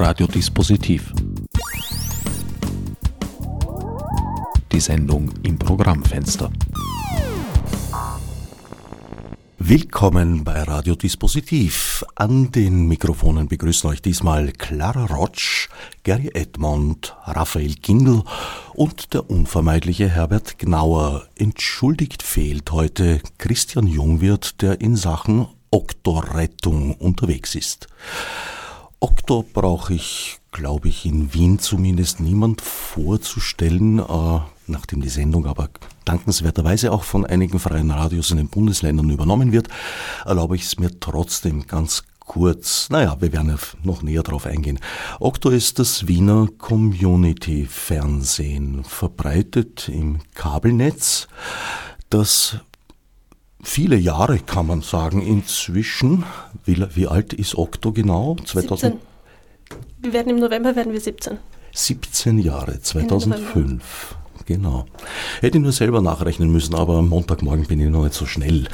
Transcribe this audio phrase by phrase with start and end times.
[0.00, 1.12] Radiodispositiv.
[4.70, 6.52] Die Sendung im Programmfenster.
[9.58, 12.04] Willkommen bei Radiodispositiv.
[12.14, 15.68] An den Mikrofonen begrüßen euch diesmal Clara Rotsch,
[16.04, 18.22] Gary Edmond, Raphael Kindl
[18.74, 21.26] und der unvermeidliche Herbert Gnauer.
[21.34, 27.88] Entschuldigt fehlt heute Christian Jungwirth, der in Sachen Oktorrettung unterwegs ist.
[29.00, 35.68] Okto brauche ich, glaube ich, in Wien zumindest niemand vorzustellen, äh, nachdem die Sendung aber
[36.04, 39.68] dankenswerterweise auch von einigen freien Radios in den Bundesländern übernommen wird,
[40.24, 44.80] erlaube ich es mir trotzdem ganz kurz, naja, wir werden noch näher drauf eingehen.
[45.20, 51.28] Okto ist das Wiener Community-Fernsehen, verbreitet im Kabelnetz,
[52.10, 52.56] das
[53.62, 56.24] viele Jahre, kann man sagen, inzwischen.
[56.64, 58.36] Wie, wie alt ist Okto genau?
[58.44, 58.94] 2000?
[58.94, 59.08] 17.
[60.00, 61.38] Wir werden im November werden wir 17.
[61.72, 64.16] 17 Jahre, 2005.
[64.46, 64.86] Genau.
[65.40, 68.66] Hätte ich nur selber nachrechnen müssen, aber am Montagmorgen bin ich noch nicht so schnell.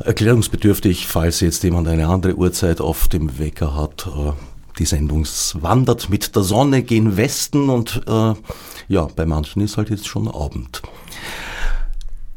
[0.00, 4.08] Erklärungsbedürftig, falls jetzt jemand eine andere Uhrzeit auf dem Wecker hat.
[4.08, 4.32] Äh,
[4.80, 8.34] die Sendung wandert mit der Sonne gen Westen und äh,
[8.88, 10.82] ja, bei manchen ist halt jetzt schon Abend.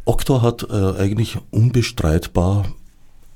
[0.07, 2.65] Okta hat äh, eigentlich unbestreitbar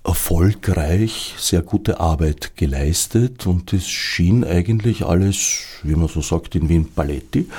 [0.05, 6.69] erfolgreich sehr gute Arbeit geleistet und es schien eigentlich alles, wie man so sagt, in
[6.69, 7.49] Wien Paletti,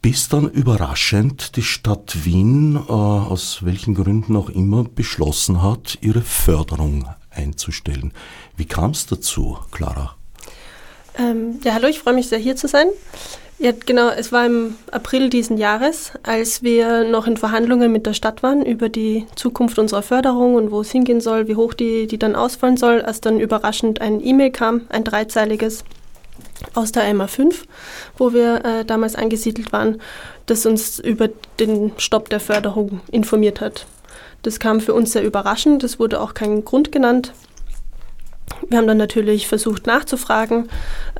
[0.00, 6.22] bis dann überraschend die Stadt Wien, äh, aus welchen Gründen auch immer, beschlossen hat, ihre
[6.22, 8.14] Förderung einzustellen.
[8.56, 10.16] Wie kam es dazu, Clara?
[11.18, 12.86] Ähm, ja, hallo, ich freue mich sehr hier zu sein.
[13.58, 14.08] Ja, genau.
[14.08, 18.66] Es war im April diesen Jahres, als wir noch in Verhandlungen mit der Stadt waren
[18.66, 22.34] über die Zukunft unserer Förderung und wo es hingehen soll, wie hoch die, die dann
[22.34, 25.84] ausfallen soll, als dann überraschend ein E-Mail kam, ein dreizeiliges
[26.74, 27.62] aus der MA5,
[28.18, 30.00] wo wir äh, damals angesiedelt waren,
[30.46, 31.28] das uns über
[31.60, 33.86] den Stopp der Förderung informiert hat.
[34.42, 37.32] Das kam für uns sehr überraschend, es wurde auch kein Grund genannt.
[38.68, 40.68] Wir haben dann natürlich versucht nachzufragen.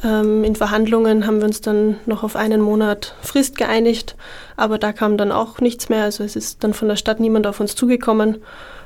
[0.03, 4.17] Ähm, in Verhandlungen haben wir uns dann noch auf einen Monat Frist geeinigt,
[4.57, 6.05] aber da kam dann auch nichts mehr.
[6.05, 8.39] Also es ist dann von der Stadt niemand auf uns zugekommen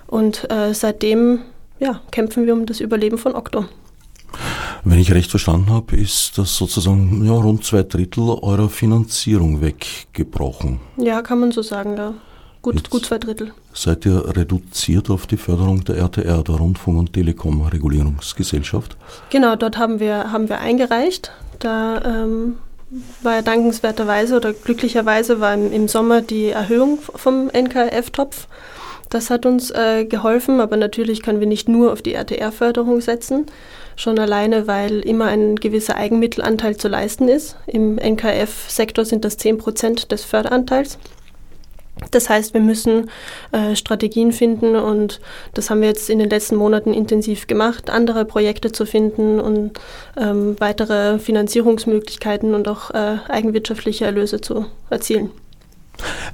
[0.07, 1.41] und äh, seitdem
[1.79, 3.67] ja, kämpfen wir um das Überleben von Okto.
[4.85, 10.81] Wenn ich recht verstanden habe, ist das sozusagen ja, rund zwei Drittel eurer Finanzierung weggebrochen.
[10.97, 12.15] Ja, kann man so sagen, ja.
[12.75, 13.53] Gut, gut zwei Drittel.
[13.73, 18.97] Seid ihr reduziert auf die Förderung der RTR, der Rundfunk- und Telekom-Regulierungsgesellschaft?
[19.31, 21.33] Genau, dort haben wir, haben wir eingereicht.
[21.59, 22.59] Da ähm,
[23.23, 28.47] war ja dankenswerterweise oder glücklicherweise war im, im Sommer die Erhöhung vom NKF-Topf.
[29.11, 33.47] Das hat uns äh, geholfen, aber natürlich können wir nicht nur auf die RTR-Förderung setzen.
[33.97, 37.57] Schon alleine, weil immer ein gewisser Eigenmittelanteil zu leisten ist.
[37.67, 40.99] Im NKF-Sektor sind das 10 Prozent des Förderanteils.
[42.11, 43.11] Das heißt, wir müssen
[43.53, 45.21] äh, Strategien finden und
[45.55, 49.79] das haben wir jetzt in den letzten Monaten intensiv gemacht, andere Projekte zu finden und
[50.17, 55.31] ähm, weitere Finanzierungsmöglichkeiten und auch äh, eigenwirtschaftliche Erlöse zu erzielen.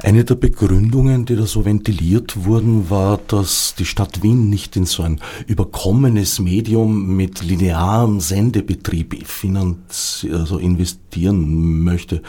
[0.03, 4.85] Eine der Begründungen, die da so ventiliert wurden, war, dass die Stadt Wien nicht in
[4.85, 9.15] so ein überkommenes Medium mit linearem Sendebetrieb
[10.33, 12.23] also investieren möchte.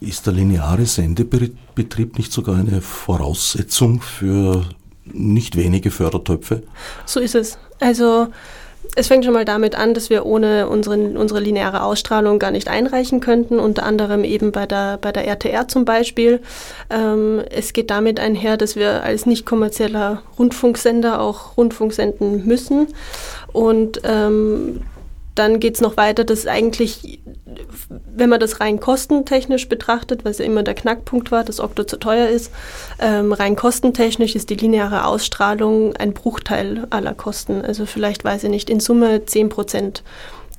[0.00, 4.64] Ist der lineare Sendebetrieb nicht sogar eine Voraussetzung für
[5.04, 6.62] nicht wenige Fördertöpfe?
[7.04, 7.58] So ist es.
[7.80, 8.28] Also
[8.94, 12.68] es fängt schon mal damit an, dass wir ohne unseren, unsere lineare Ausstrahlung gar nicht
[12.68, 16.40] einreichen könnten, unter anderem eben bei der, bei der RTR zum Beispiel.
[16.90, 22.88] Ähm, es geht damit einher, dass wir als nicht kommerzieller Rundfunksender auch Rundfunk senden müssen.
[23.52, 24.82] Und ähm,
[25.38, 27.20] dann geht es noch weiter, dass eigentlich,
[27.88, 31.98] wenn man das rein kostentechnisch betrachtet, was ja immer der Knackpunkt war, dass Okto zu
[31.98, 32.50] teuer ist,
[32.98, 37.62] ähm, rein kostentechnisch ist die lineare Ausstrahlung ein Bruchteil aller Kosten.
[37.62, 40.02] Also vielleicht weiß ich nicht, in Summe 10 Prozent,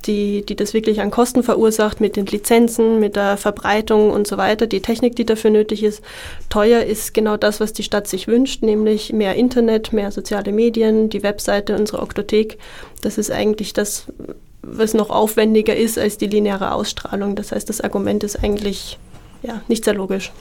[0.06, 4.38] die, die das wirklich an Kosten verursacht mit den Lizenzen, mit der Verbreitung und so
[4.38, 6.01] weiter, die Technik, die dafür nötig ist.
[6.50, 11.09] Teuer ist genau das, was die Stadt sich wünscht, nämlich mehr Internet, mehr soziale Medien,
[11.09, 12.57] die Webseite, unsere Oktothek.
[13.01, 14.06] Das ist eigentlich das,
[14.62, 17.36] was noch aufwendiger ist als die lineare Ausstrahlung.
[17.36, 18.98] Das heißt, das Argument ist eigentlich
[19.44, 20.31] ja, nicht sehr logisch.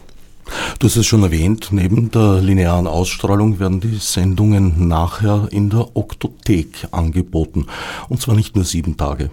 [0.78, 5.96] Du hast es schon erwähnt, neben der linearen Ausstrahlung werden die Sendungen nachher in der
[5.96, 7.66] Oktothek angeboten.
[8.08, 9.30] Und zwar nicht nur sieben Tage.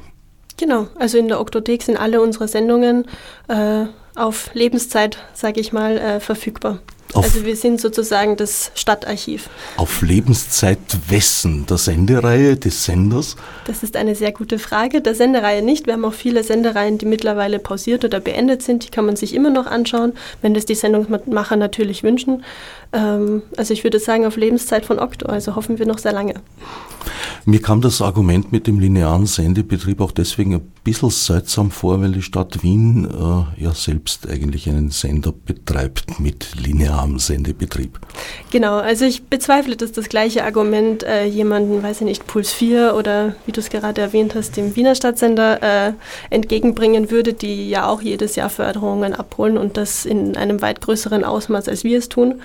[0.57, 3.05] Genau, also in der Oktothek sind alle unsere Sendungen
[3.47, 3.85] äh,
[4.15, 6.79] auf Lebenszeit, sage ich mal, äh, verfügbar.
[7.13, 9.49] Auf also wir sind sozusagen das Stadtarchiv.
[9.77, 10.79] Auf Lebenszeit
[11.09, 11.65] wessen?
[11.67, 13.35] Der Sendereihe des Senders?
[13.65, 15.01] Das ist eine sehr gute Frage.
[15.01, 15.85] Der Sendereihe nicht.
[15.85, 18.85] Wir haben auch viele Sendereien, die mittlerweile pausiert oder beendet sind.
[18.85, 22.43] Die kann man sich immer noch anschauen, wenn das die Sendungsmacher natürlich wünschen.
[22.93, 25.27] Ähm, also ich würde sagen auf Lebenszeit von Okto.
[25.27, 26.35] Also hoffen wir noch sehr lange.
[27.45, 32.13] Mir kam das Argument mit dem linearen Sendebetrieb auch deswegen ein bisschen seltsam vor, weil
[32.13, 36.55] die Stadt Wien äh, ja selbst eigentlich einen Sender betreibt mit
[37.03, 37.99] linearem Sendebetrieb.
[38.51, 42.95] Genau, also ich bezweifle, dass das gleiche Argument äh, jemanden, weiß ich nicht, Puls 4
[42.95, 45.93] oder wie du es gerade erwähnt hast, dem Wiener Stadtsender äh,
[46.29, 51.23] entgegenbringen würde, die ja auch jedes Jahr Förderungen abholen und das in einem weit größeren
[51.23, 52.41] Ausmaß, als wir es tun.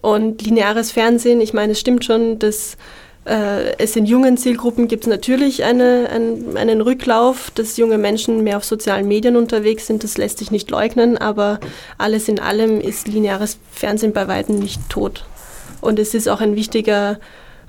[0.00, 2.76] Und lineares Fernsehen, ich meine, es stimmt schon, dass
[3.24, 8.56] es in jungen Zielgruppen gibt es natürlich eine, ein, einen Rücklauf, dass junge Menschen mehr
[8.56, 10.04] auf sozialen Medien unterwegs sind.
[10.04, 11.60] Das lässt sich nicht leugnen, aber
[11.98, 15.24] alles in allem ist lineares Fernsehen bei weitem nicht tot.
[15.82, 17.18] Und es ist auch ein wichtiger,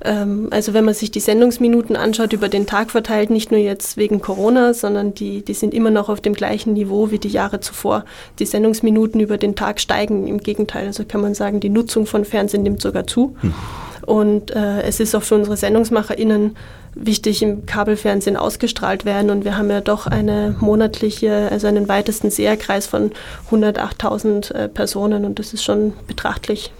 [0.03, 3.98] ähm, also wenn man sich die Sendungsminuten anschaut, über den Tag verteilt, nicht nur jetzt
[3.98, 7.59] wegen Corona, sondern die, die sind immer noch auf dem gleichen Niveau wie die Jahre
[7.59, 8.06] zuvor.
[8.39, 10.88] Die Sendungsminuten über den Tag steigen im Gegenteil.
[10.88, 13.36] Also kann man sagen, die Nutzung von Fernsehen nimmt sogar zu.
[13.42, 13.53] Hm.
[14.06, 16.56] Und äh, es ist auch für unsere SendungsmacherInnen
[16.95, 19.30] wichtig, im Kabelfernsehen ausgestrahlt werden.
[19.30, 23.12] Und wir haben ja doch eine monatliche, also einen weitesten Seherkreis von
[23.50, 26.71] 108.000 äh, Personen und das ist schon betrachtlich.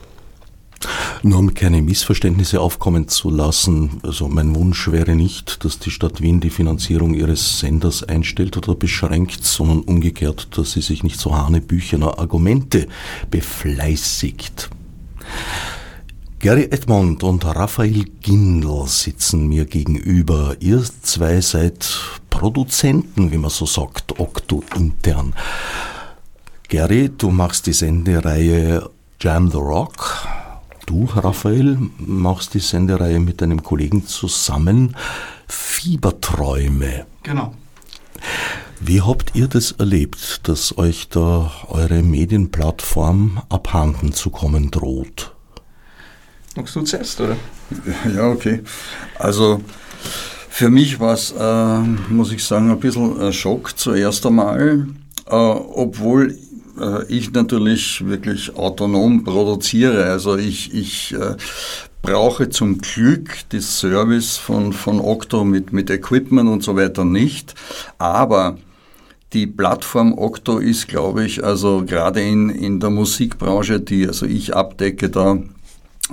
[1.22, 6.22] Nur um keine Missverständnisse aufkommen zu lassen, also mein Wunsch wäre nicht, dass die Stadt
[6.22, 11.38] Wien die Finanzierung ihres Senders einstellt oder beschränkt, sondern umgekehrt, dass sie sich nicht so
[11.38, 12.88] hanebüchener Argumente
[13.30, 14.70] befleißigt.
[16.42, 20.56] Gary Edmond und Raphael Gindl sitzen mir gegenüber.
[20.60, 21.88] Ihr zwei seid
[22.32, 25.36] Produzenten, wie man so sagt, Okto intern.
[26.68, 28.90] Gary, du machst die Sendereihe
[29.20, 30.26] Jam the Rock.
[30.88, 34.96] Du, Raphael, machst die Sendereihe mit deinem Kollegen zusammen
[35.48, 37.06] Fieberträume.
[37.22, 37.54] Genau.
[38.80, 45.36] Wie habt ihr das erlebt, dass euch da eure Medienplattform abhanden zu kommen droht?
[46.56, 47.38] Magst du zuerst, oder?
[48.16, 48.62] Ja, okay.
[49.18, 49.62] Also
[50.50, 51.80] für mich war es, äh,
[52.14, 54.88] muss ich sagen, ein bisschen ein Schock zuerst einmal,
[55.28, 56.38] äh, obwohl
[56.80, 60.06] äh, ich natürlich wirklich autonom produziere.
[60.06, 61.36] Also ich, ich äh,
[62.02, 67.56] brauche zum Glück das Service von, von Octo mit, mit Equipment und so weiter nicht.
[67.98, 68.58] Aber
[69.34, 74.54] die Plattform Octo ist, glaube ich, also gerade in, in der Musikbranche, die also ich
[74.54, 75.40] abdecke, da äh,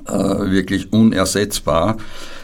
[0.05, 1.97] wirklich unersetzbar,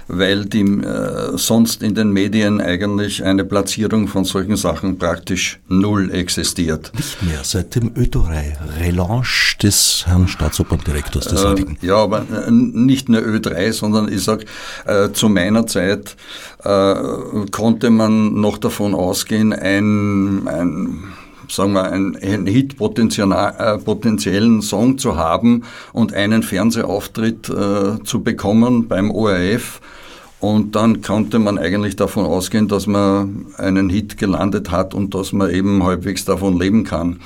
[0.09, 6.11] weil die äh, sonst in den Medien eigentlich eine Platzierung von solchen Sachen praktisch null
[6.13, 6.93] existiert.
[6.95, 13.21] Nicht mehr seit dem Ö3-Relaunch des Herrn Staatsoperndirektors des äh, Ja, aber äh, nicht nur
[13.23, 14.45] Ö3, sondern ich sag
[14.87, 16.17] äh, zu meiner Zeit
[16.63, 16.95] äh,
[17.51, 21.05] konnte man noch davon ausgehen, ein, ein
[21.49, 28.89] sagen wir, einen, einen Hit-potenziellen äh, Song zu haben und einen Fernsehauftritt äh, zu bekommen
[28.89, 29.81] beim ORF.
[30.41, 35.33] Und dann konnte man eigentlich davon ausgehen, dass man einen Hit gelandet hat und dass
[35.33, 37.21] man eben halbwegs davon leben kann.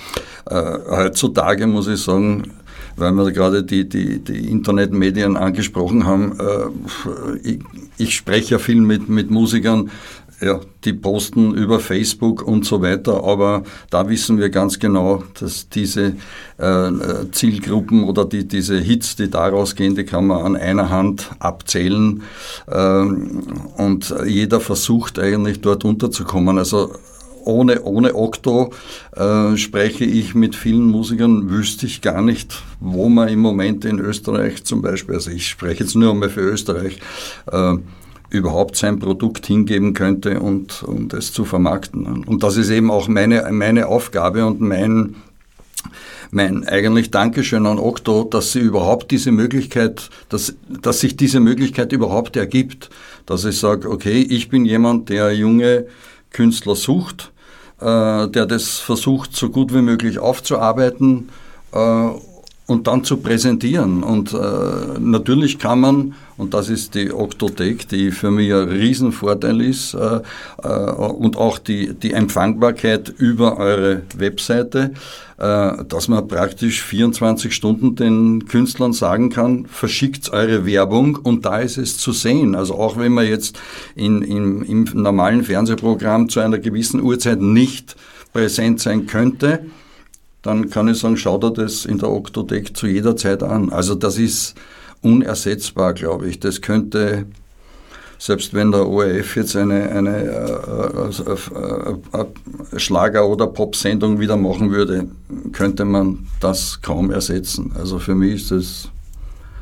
[0.48, 2.52] Äh, heutzutage muss ich sagen,
[2.96, 7.58] weil wir gerade die, die, die Internetmedien angesprochen haben, äh, ich,
[7.96, 9.90] ich spreche ja viel mit, mit Musikern,
[10.40, 15.68] ja, die posten über Facebook und so weiter, aber da wissen wir ganz genau, dass
[15.68, 16.14] diese
[16.58, 16.90] äh,
[17.32, 22.22] Zielgruppen oder die, diese Hits, die daraus gehen, die kann man an einer Hand abzählen
[22.70, 23.42] ähm,
[23.76, 26.58] und jeder versucht eigentlich dort unterzukommen.
[26.58, 26.92] Also
[27.44, 28.72] ohne, ohne Okto
[29.16, 33.98] äh, spreche ich mit vielen Musikern, wüsste ich gar nicht, wo man im Moment in
[33.98, 36.98] Österreich zum Beispiel, also ich spreche jetzt nur einmal für Österreich,
[37.50, 37.76] äh,
[38.30, 42.24] überhaupt sein Produkt hingeben könnte und, und es zu vermarkten.
[42.24, 45.16] Und das ist eben auch meine, meine Aufgabe und mein,
[46.30, 51.92] mein eigentlich Dankeschön an Okto, dass sie überhaupt diese Möglichkeit, dass, dass sich diese Möglichkeit
[51.92, 52.90] überhaupt ergibt,
[53.24, 55.86] dass ich sage, okay, ich bin jemand, der junge
[56.30, 57.32] Künstler sucht,
[57.80, 61.30] äh, der das versucht, so gut wie möglich aufzuarbeiten
[61.72, 62.08] äh,
[62.68, 64.02] und dann zu präsentieren.
[64.02, 69.62] Und äh, natürlich kann man, und das ist die Oktothek, die für mich ein Riesenvorteil
[69.62, 70.20] ist, äh,
[70.62, 74.92] äh, und auch die, die Empfangbarkeit über eure Webseite,
[75.38, 81.60] äh, dass man praktisch 24 Stunden den Künstlern sagen kann, verschickt eure Werbung und da
[81.60, 82.54] ist es zu sehen.
[82.54, 83.58] Also auch wenn man jetzt
[83.94, 87.96] in, in, im normalen Fernsehprogramm zu einer gewissen Uhrzeit nicht
[88.34, 89.60] präsent sein könnte,
[90.48, 93.70] dann kann ich sagen, schau dir das in der Oktothek zu jeder Zeit an.
[93.70, 94.54] Also das ist
[95.02, 96.40] unersetzbar, glaube ich.
[96.40, 97.26] Das könnte
[98.20, 104.72] selbst wenn der ORF jetzt eine, eine äh, äh, äh, Schlager- oder Popsendung wieder machen
[104.72, 105.06] würde,
[105.52, 107.72] könnte man das kaum ersetzen.
[107.78, 108.88] Also für mich ist es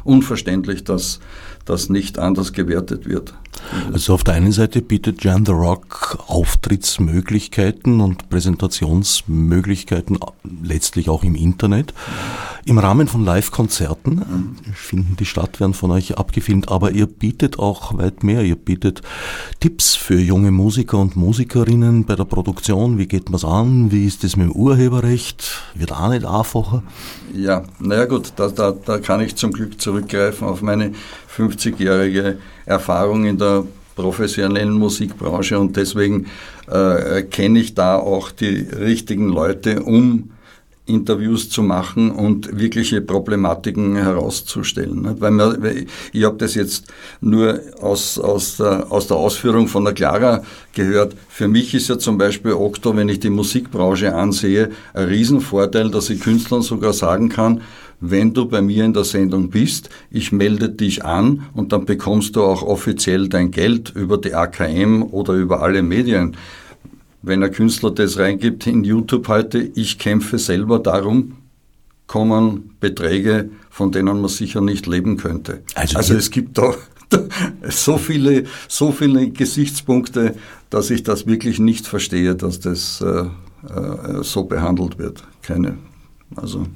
[0.05, 1.21] unverständlich, dass
[1.67, 3.35] das nicht anders gewertet wird.
[3.93, 10.19] Also auf der einen Seite bietet Jan the Rock Auftrittsmöglichkeiten und Präsentationsmöglichkeiten
[10.63, 11.93] letztlich auch im Internet.
[12.69, 17.97] Im Rahmen von Live-Konzerten finden die statt, werden von euch abgefilmt, aber ihr bietet auch
[17.97, 18.43] weit mehr.
[18.43, 19.03] Ihr bietet
[19.61, 22.99] Tipps für junge Musiker und Musikerinnen bei der Produktion.
[22.99, 23.93] Wie geht man es an?
[23.93, 25.63] Wie ist es mit dem Urheberrecht?
[25.77, 26.83] Wird auch nicht einfacher?
[27.33, 30.91] Ja, naja gut, da, da, da kann ich zum Glück zurückgreifen auf meine
[31.37, 33.63] 50-jährige Erfahrung in der
[33.95, 36.27] professionellen Musikbranche und deswegen
[36.69, 40.31] äh, kenne ich da auch die richtigen Leute, um
[40.87, 45.21] Interviews zu machen und wirkliche Problematiken herauszustellen.
[45.21, 46.87] Weil ich habe das jetzt
[47.21, 50.43] nur aus, aus, der, aus der Ausführung von der Clara
[50.75, 51.17] gehört.
[51.29, 56.09] Für mich ist ja zum Beispiel Okto, wenn ich die Musikbranche ansehe, ein Riesenvorteil, dass
[56.09, 57.63] ich Künstlern sogar sagen kann,
[58.01, 62.37] wenn du bei mir in der Sendung bist, ich melde dich an und dann bekommst
[62.37, 66.37] du auch offiziell dein Geld über die AKM oder über alle Medien.
[67.27, 71.39] Wenn ein Künstler das reingibt in YouTube heute, ich kämpfe selber darum,
[72.07, 75.65] kommen Beträge, von denen man sicher nicht leben könnte.
[75.75, 76.73] Also, also es gibt da
[77.69, 80.37] so viele, so viele Gesichtspunkte,
[80.71, 85.25] dass ich das wirklich nicht verstehe, dass das äh, äh, so behandelt wird.
[85.43, 85.79] Keine,
[86.37, 86.67] also.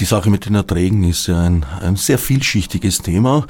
[0.00, 3.46] Die Sache mit den Erträgen ist ja ein, ein sehr vielschichtiges Thema.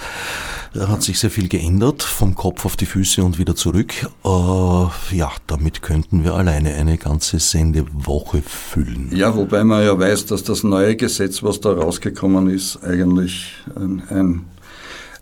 [0.73, 3.93] Da hat sich sehr viel geändert, vom Kopf auf die Füße und wieder zurück.
[4.25, 9.11] Äh, ja, damit könnten wir alleine eine ganze Sendewoche füllen.
[9.15, 14.03] Ja, wobei man ja weiß, dass das neue Gesetz, was da rausgekommen ist, eigentlich ein,
[14.09, 14.45] ein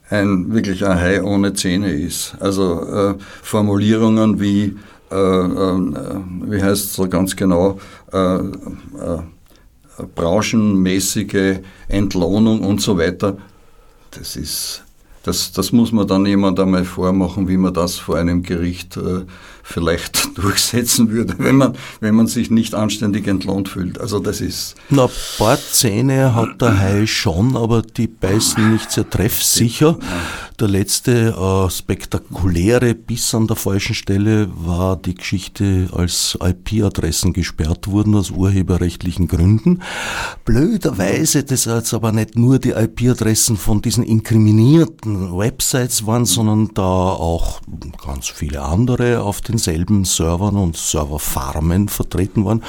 [0.09, 2.37] ein wirklich ein Hai ohne Zähne ist.
[2.39, 4.77] Also äh, Formulierungen wie,
[5.11, 7.81] äh, äh, wie heißt es so ganz genau,
[8.13, 9.23] äh, äh,
[10.15, 13.39] branchenmäßige Entlohnung und so weiter,
[14.11, 14.85] das ist,
[15.23, 19.25] das, das muss man dann jemand einmal vormachen, wie man das vor einem Gericht äh,
[19.67, 24.01] vielleicht durchsetzen würde, wenn man, wenn man sich nicht anständig entlohnt fühlt.
[24.01, 24.77] Also das ist.
[24.91, 29.99] Na, ein paar Zähne hat der Hai schon, aber die beißen nicht sehr treffsicher.
[30.59, 37.89] Der letzte äh, spektakuläre Biss an der falschen Stelle war die Geschichte, als IP-Adressen gesperrt
[37.89, 39.83] wurden aus urheberrechtlichen Gründen.
[40.47, 46.83] Blöderweise, das jetzt aber nicht nur die IP-Adressen von diesen inkriminierten Websites waren, sondern da
[46.83, 47.61] auch
[48.03, 52.63] ganz viele andere auf den denselben Servern und Serverfarmen vertreten waren,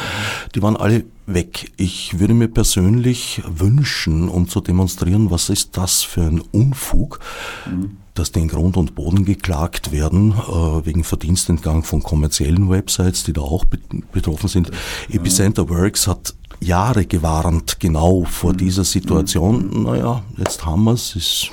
[0.55, 1.71] die waren alle weg.
[1.75, 7.19] Ich würde mir persönlich wünschen, um zu demonstrieren, was ist das für ein Unfug,
[7.65, 7.97] mhm.
[8.13, 13.41] dass den Grund und Boden geklagt werden, äh, wegen Verdienstentgang von kommerziellen Websites, die da
[13.41, 13.65] auch
[14.13, 14.69] betroffen sind.
[15.09, 15.15] Ja.
[15.15, 18.57] Epicenter Works hat Jahre gewarnt, genau vor mhm.
[18.57, 19.71] dieser Situation.
[19.73, 19.83] Mhm.
[19.83, 21.51] Naja, jetzt haben wir es, ist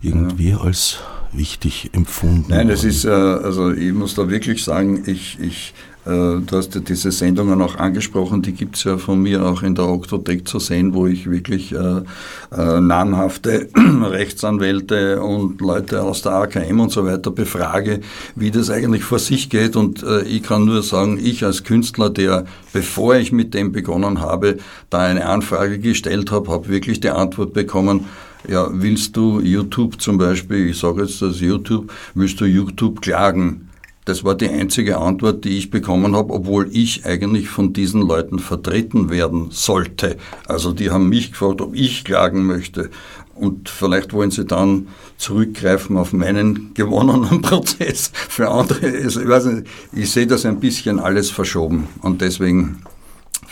[0.00, 0.58] irgendwie ja.
[0.58, 0.98] als
[1.36, 2.46] wichtig empfunden?
[2.48, 5.74] Nein, es ist, äh, also ich muss da wirklich sagen, ich, ich
[6.06, 9.62] äh, Du hast ja diese Sendungen auch angesprochen, die gibt es ja von mir auch
[9.62, 12.02] in der Oktothek zu sehen, wo ich wirklich äh,
[12.50, 13.68] namhafte
[14.02, 18.00] Rechtsanwälte und Leute aus der AKM und so weiter befrage,
[18.34, 19.76] wie das eigentlich vor sich geht.
[19.76, 24.58] Und ich kann nur sagen, ich als Künstler, der, bevor ich mit dem begonnen habe,
[24.90, 28.06] da eine Anfrage gestellt habe, habe wirklich die Antwort bekommen,
[28.48, 33.68] ja, willst du YouTube zum Beispiel, ich sage jetzt das YouTube, willst du YouTube klagen?
[34.04, 38.38] Das war die einzige Antwort, die ich bekommen habe, obwohl ich eigentlich von diesen Leuten
[38.38, 40.18] vertreten werden sollte.
[40.46, 42.90] Also die haben mich gefragt, ob ich klagen möchte.
[43.34, 48.12] Und vielleicht wollen sie dann zurückgreifen auf meinen gewonnenen Prozess.
[48.14, 51.88] Für andere, ich, nicht, ich sehe das ein bisschen alles verschoben.
[52.02, 52.82] Und deswegen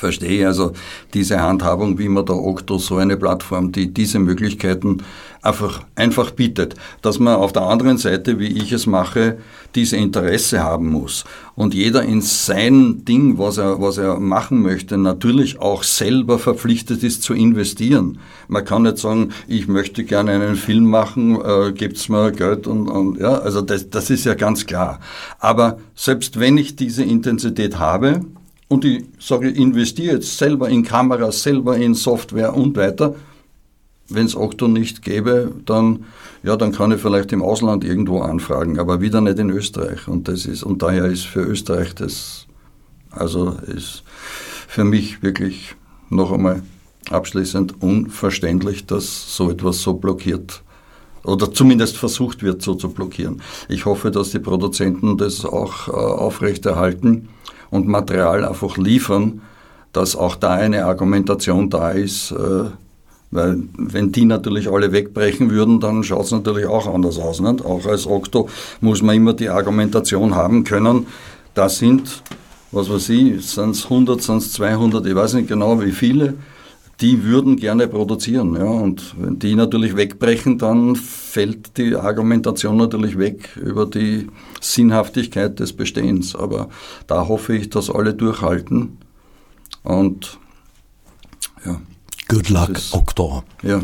[0.02, 0.73] verstehe also
[1.14, 4.99] diese Handhabung, wie man der Okto so eine Plattform, die diese Möglichkeiten
[5.42, 6.75] einfach, einfach bietet.
[7.02, 9.38] Dass man auf der anderen Seite, wie ich es mache,
[9.76, 11.25] diese Interesse haben muss.
[11.54, 17.04] Und jeder in sein Ding, was er, was er machen möchte, natürlich auch selber verpflichtet
[17.04, 18.18] ist zu investieren.
[18.49, 22.88] Man kann nicht sagen, ich möchte gerne einen Film machen, äh, gebt's mir Geld und,
[22.88, 24.99] und ja, also das, das ist ja ganz klar.
[25.38, 28.23] Aber selbst wenn ich diese Intensität habe,
[28.73, 33.14] und ich sage, investiere jetzt selber in Kameras, selber in Software und weiter.
[34.09, 36.07] Wenn es Okto nicht gäbe, dann,
[36.43, 40.09] ja, dann kann ich vielleicht im Ausland irgendwo anfragen, aber wieder nicht in Österreich.
[40.09, 42.47] Und, das ist, und daher ist für Österreich das,
[43.11, 44.05] also ist
[44.69, 45.75] für mich wirklich
[46.09, 46.62] noch einmal
[47.11, 50.62] abschließend unverständlich, dass so etwas so blockiert
[51.25, 53.43] oder zumindest versucht wird, so zu blockieren.
[53.69, 57.29] Ich hoffe, dass die Produzenten das auch äh, aufrechterhalten
[57.73, 59.41] und Material einfach liefern,
[59.93, 62.64] dass auch da eine Argumentation da ist, äh,
[63.31, 67.41] weil wenn die natürlich alle wegbrechen würden, dann schaut es natürlich auch anders aus.
[67.41, 67.64] Nicht?
[67.64, 68.49] Auch als Okto
[68.83, 71.07] muss man immer die Argumentation haben können,
[71.55, 72.23] da sind,
[72.73, 76.35] was weiß ich, sind es 100, sind es 200, ich weiß nicht genau wie viele,
[77.00, 78.54] die würden gerne produzieren.
[78.54, 78.64] Ja?
[78.64, 84.28] Und wenn die natürlich wegbrechen, dann fällt die Argumentation natürlich weg über die
[84.61, 86.37] Sinnhaftigkeit des Bestehens.
[86.37, 86.68] Aber
[87.06, 88.99] da hoffe ich, dass alle durchhalten.
[89.82, 90.38] Und
[91.64, 91.80] ja.
[92.28, 93.44] Good luck, Oktor.
[93.62, 93.80] Ja.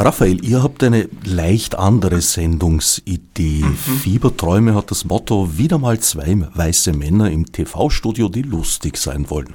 [0.00, 3.64] Raphael, ihr habt eine leicht andere Sendungsidee.
[3.64, 3.76] Mhm.
[3.76, 9.54] Fieberträume hat das Motto wieder mal zwei weiße Männer im TV-Studio, die lustig sein wollen.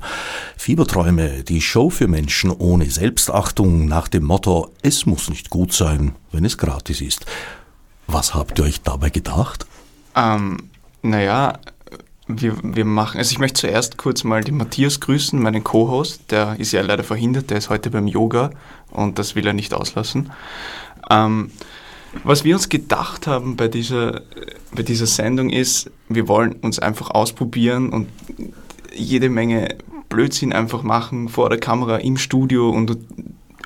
[0.58, 6.14] Fieberträume, die Show für Menschen ohne Selbstachtung nach dem Motto, es muss nicht gut sein,
[6.34, 7.26] wenn es gratis ist.
[8.08, 9.66] Was habt ihr euch dabei gedacht?
[10.14, 10.58] Ähm,
[11.02, 11.58] naja,
[12.27, 16.56] wir, wir machen, also ich möchte zuerst kurz mal den Matthias grüßen, meinen Co-Host, der
[16.60, 18.51] ist ja leider verhindert, der ist heute beim Yoga
[18.92, 20.32] und das will er nicht auslassen.
[21.10, 21.51] Ähm,
[22.24, 24.22] was wir uns gedacht haben bei dieser,
[24.74, 28.08] bei dieser Sendung ist, wir wollen uns einfach ausprobieren und
[28.94, 29.75] jede Menge
[30.10, 32.98] Blödsinn einfach machen vor der Kamera im Studio und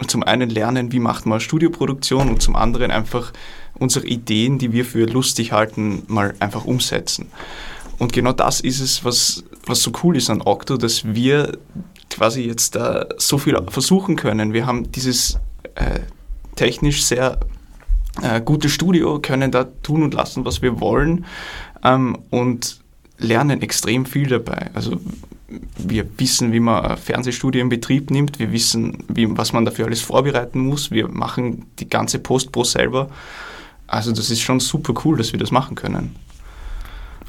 [0.07, 3.33] zum einen lernen, wie macht man Studioproduktion und zum anderen einfach
[3.73, 7.27] unsere Ideen, die wir für lustig halten, mal einfach umsetzen.
[7.99, 11.57] Und genau das ist es, was, was so cool ist an Octo, dass wir
[12.09, 14.53] quasi jetzt da so viel versuchen können.
[14.53, 15.39] Wir haben dieses
[15.75, 15.99] äh,
[16.55, 17.39] technisch sehr
[18.21, 21.25] äh, gute Studio, können da tun und lassen, was wir wollen
[21.83, 22.79] ähm, und
[23.19, 24.69] lernen extrem viel dabei.
[24.73, 24.99] Also
[25.77, 29.85] wir wissen, wie man ein Fernsehstudio in Betrieb nimmt, wir wissen, wie, was man dafür
[29.85, 33.09] alles vorbereiten muss, wir machen die ganze Post-Pro selber.
[33.87, 36.15] Also das ist schon super cool, dass wir das machen können.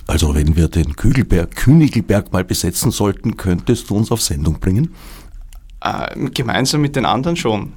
[0.09, 4.95] Also wenn wir den Kügelberg, Königelberg mal besetzen sollten, könntest du uns auf Sendung bringen?
[5.83, 7.75] Äh, gemeinsam mit den anderen schon.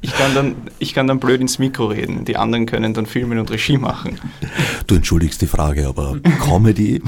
[0.00, 2.24] Ich kann, dann, ich kann dann blöd ins Mikro reden.
[2.24, 4.20] Die anderen können dann Filmen und Regie machen.
[4.86, 7.02] Du entschuldigst die Frage, aber Comedy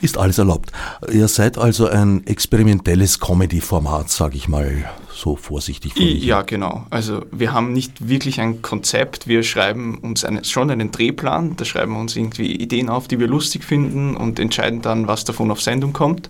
[0.00, 0.72] ist alles erlaubt.
[1.10, 5.94] Ihr seid also ein experimentelles Comedy-Format, sage ich mal so vorsichtig.
[5.96, 6.86] Ja, genau.
[6.90, 9.26] Also wir haben nicht wirklich ein Konzept.
[9.26, 11.56] Wir schreiben uns eine, schon einen Drehplan.
[11.56, 15.24] Da schreiben wir uns irgendwie Ideen auf, die wir lustig finden und entscheiden dann, was
[15.24, 16.28] davon auf Sendung kommt.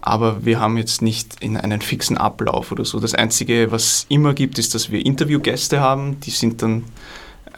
[0.00, 3.00] Aber wir haben jetzt nicht in einen fixen Ablauf oder so.
[3.00, 6.20] Das Einzige, was immer gibt, ist, dass wir Interviewgäste haben.
[6.20, 6.84] Die sind dann,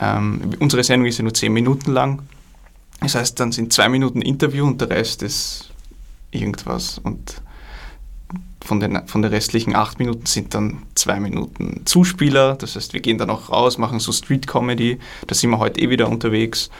[0.00, 2.22] ähm, unsere Sendung ist ja nur zehn Minuten lang.
[3.00, 5.70] Das heißt, dann sind zwei Minuten Interview und der Rest ist
[6.30, 6.98] irgendwas.
[6.98, 7.42] Und
[8.64, 12.56] von den, von den restlichen acht Minuten sind dann zwei Minuten Zuspieler.
[12.56, 14.98] Das heißt, wir gehen dann auch raus, machen so Street Comedy.
[15.26, 16.70] Da sind wir heute eh wieder unterwegs.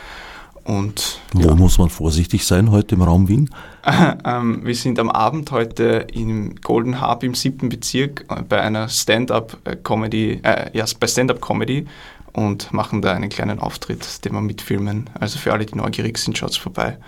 [0.62, 1.54] Und, Wo ja.
[1.54, 3.50] muss man vorsichtig sein heute im Raum Wien?
[4.24, 8.88] ähm, wir sind am Abend heute im Golden Harp im siebten Bezirk äh, bei einer
[8.88, 11.86] Stand-up-Comedy, äh, äh, ja, bei Stand-up-Comedy
[12.32, 15.10] und machen da einen kleinen Auftritt, den wir mitfilmen.
[15.18, 16.98] Also für alle, die neugierig sind, schaut vorbei.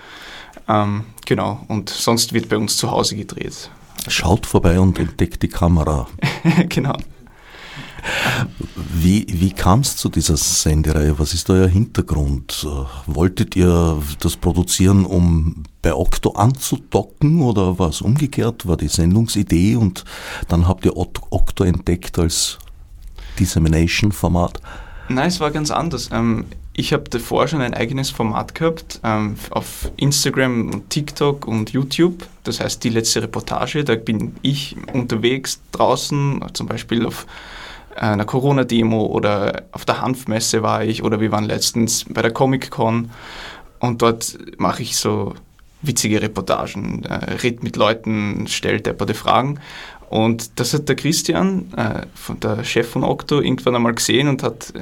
[0.69, 3.71] Ähm, genau, und sonst wird bei uns zu Hause gedreht.
[4.09, 6.09] Schaut vorbei und entdeckt die Kamera.
[6.69, 6.97] genau.
[8.75, 11.19] Wie, wie kam es zu dieser Sendereihe?
[11.19, 12.67] Was ist euer Hintergrund?
[13.07, 18.67] Wolltet ihr das produzieren, um bei Okto anzudocken oder war es umgekehrt?
[18.67, 20.05] War die Sendungsidee und
[20.49, 22.59] dann habt ihr Okto entdeckt als
[23.39, 24.61] Dissemination-Format?
[25.15, 26.11] Nein, es war ganz anders.
[26.13, 31.71] Ähm, ich habe davor schon ein eigenes Format gehabt ähm, auf Instagram und TikTok und
[31.71, 32.27] YouTube.
[32.45, 37.27] Das heißt, die letzte Reportage, da bin ich unterwegs draußen, zum Beispiel auf
[37.95, 43.11] einer Corona-Demo oder auf der Hanfmesse war ich oder wir waren letztens bei der Comic-Con
[43.81, 45.35] und dort mache ich so
[45.83, 49.61] witzige Reportagen, äh, red mit Leuten, stellt depperte Fragen
[50.09, 52.07] und das hat der Christian, äh,
[52.43, 54.73] der Chef von Octo, irgendwann einmal gesehen und hat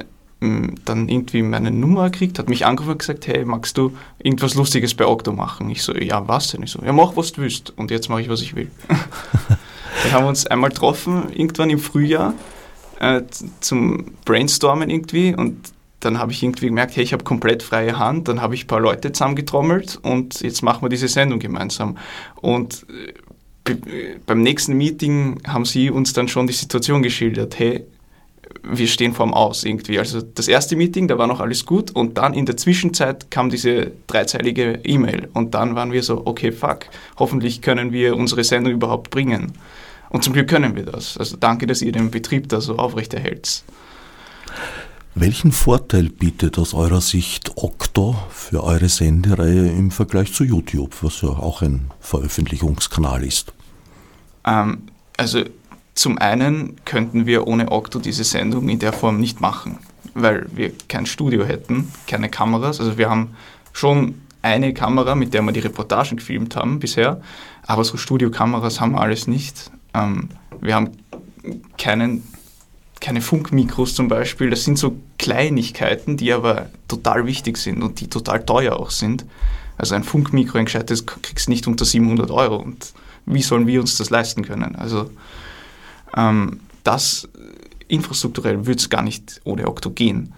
[0.41, 4.95] dann irgendwie meine Nummer gekriegt, hat mich angerufen und gesagt, hey, magst du irgendwas Lustiges
[4.95, 5.69] bei Octo machen?
[5.69, 6.63] Ich so, ja, was denn?
[6.63, 7.77] Ich so, ja, mach, was du willst.
[7.77, 8.71] Und jetzt mache ich, was ich will.
[8.87, 12.33] dann haben wir uns einmal getroffen, irgendwann im Frühjahr,
[12.99, 13.21] äh,
[13.59, 18.27] zum Brainstormen irgendwie und dann habe ich irgendwie gemerkt, hey, ich habe komplett freie Hand,
[18.27, 21.97] dann habe ich ein paar Leute zusammengetrommelt und jetzt machen wir diese Sendung gemeinsam.
[22.35, 23.13] Und äh,
[24.25, 27.85] beim nächsten Meeting haben sie uns dann schon die Situation geschildert, hey,
[28.63, 29.99] wir stehen vorm Aus irgendwie.
[29.99, 33.49] Also das erste Meeting, da war noch alles gut und dann in der Zwischenzeit kam
[33.49, 36.85] diese dreizeilige E-Mail und dann waren wir so, okay, fuck,
[37.17, 39.53] hoffentlich können wir unsere Sendung überhaupt bringen.
[40.09, 41.17] Und zum Glück können wir das.
[41.17, 43.63] Also danke, dass ihr den Betrieb da so aufrechterhält.
[45.15, 51.21] Welchen Vorteil bietet aus eurer Sicht Okto für eure Sendereihe im Vergleich zu YouTube, was
[51.21, 53.53] ja auch ein Veröffentlichungskanal ist?
[54.45, 54.83] Ähm,
[55.17, 55.43] also
[55.93, 59.79] zum einen könnten wir ohne Okto diese Sendung in der Form nicht machen,
[60.13, 62.79] weil wir kein Studio hätten, keine Kameras.
[62.79, 63.35] Also wir haben
[63.73, 67.21] schon eine Kamera, mit der wir die Reportagen gefilmt haben bisher,
[67.63, 69.71] aber so Studiokameras haben wir alles nicht.
[69.93, 70.91] Ähm, wir haben
[71.77, 72.23] keinen,
[72.99, 74.49] keine Funkmikros zum Beispiel.
[74.49, 79.25] Das sind so Kleinigkeiten, die aber total wichtig sind und die total teuer auch sind.
[79.77, 82.57] Also ein Funkmikro, ein gescheites, kriegst nicht unter 700 Euro.
[82.57, 82.93] Und
[83.25, 84.75] wie sollen wir uns das leisten können?
[84.75, 85.09] Also
[86.15, 87.27] ähm, das
[87.87, 90.33] infrastrukturell würde es gar nicht ohne Okto gehen.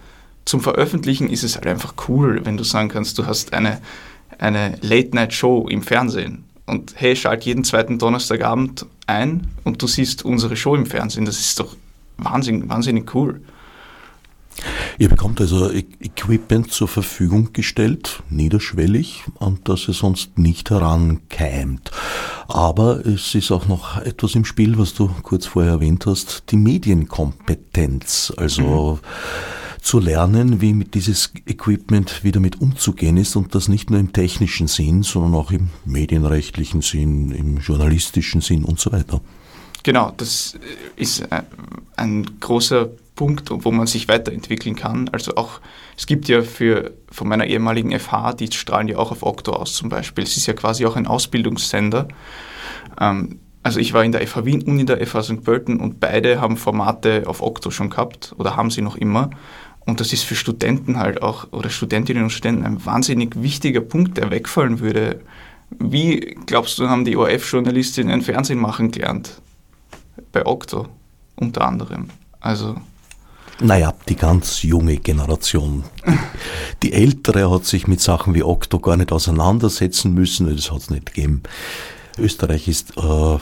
[0.45, 3.81] Zum Veröffentlichen ist es halt einfach cool, wenn du sagen kannst, du hast eine,
[4.39, 10.55] eine Late-Night-Show im Fernsehen und hey, schalt jeden zweiten Donnerstagabend ein und du siehst unsere
[10.55, 11.25] Show im Fernsehen.
[11.25, 11.75] Das ist doch
[12.17, 13.41] wahnsinnig, wahnsinnig cool.
[14.99, 21.91] Ihr bekommt also e- Equipment zur Verfügung gestellt, niederschwellig, an das ihr sonst nicht herankeimt.
[22.47, 26.57] Aber es ist auch noch etwas im Spiel, was du kurz vorher erwähnt hast, die
[26.57, 28.33] Medienkompetenz.
[28.37, 29.81] Also mhm.
[29.81, 34.13] zu lernen, wie mit dieses Equipment wieder mit umzugehen ist und das nicht nur im
[34.13, 39.21] technischen Sinn, sondern auch im medienrechtlichen Sinn, im journalistischen Sinn und so weiter.
[39.81, 40.57] Genau, das
[40.95, 41.27] ist
[41.97, 42.89] ein großer
[43.23, 45.07] Punkt, wo man sich weiterentwickeln kann.
[45.13, 45.61] Also auch,
[45.95, 49.75] es gibt ja für, von meiner ehemaligen FH, die strahlen ja auch auf Okto aus
[49.75, 50.25] zum Beispiel.
[50.25, 52.09] Es ist ja quasi auch ein Ausbildungssender.
[52.99, 55.43] Ähm, also ich war in der FH Wien und in der FH St.
[55.45, 59.29] Pölten und beide haben Formate auf Okto schon gehabt oder haben sie noch immer.
[59.85, 64.17] Und das ist für Studenten halt auch oder Studentinnen und Studenten ein wahnsinnig wichtiger Punkt,
[64.17, 65.21] der wegfallen würde.
[65.69, 69.41] Wie glaubst du, haben die ORF-Journalistinnen Fernsehen machen gelernt?
[70.33, 70.89] Bei Okto
[71.37, 72.09] unter anderem.
[72.41, 72.75] Also
[73.59, 75.83] naja, die ganz junge Generation.
[76.81, 80.89] Die ältere hat sich mit Sachen wie Okto gar nicht auseinandersetzen müssen, das hat es
[80.89, 81.43] nicht gegeben.
[82.17, 83.37] Österreich ist äh,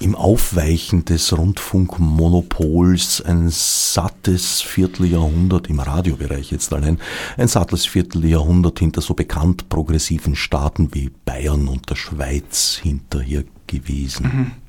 [0.00, 6.98] im Aufweichen des Rundfunkmonopols ein sattes Vierteljahrhundert im Radiobereich jetzt allein,
[7.36, 14.24] ein sattes Vierteljahrhundert hinter so bekannt progressiven Staaten wie Bayern und der Schweiz hinterher gewesen.
[14.24, 14.63] Mhm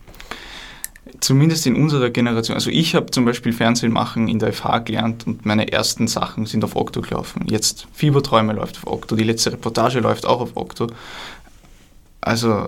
[1.19, 5.27] zumindest in unserer Generation, also ich habe zum Beispiel Fernsehen machen in der FH gelernt
[5.27, 7.45] und meine ersten Sachen sind auf Okto gelaufen.
[7.47, 10.87] Jetzt Fieberträume läuft auf Okto, die letzte Reportage läuft auch auf Okto.
[12.21, 12.67] Also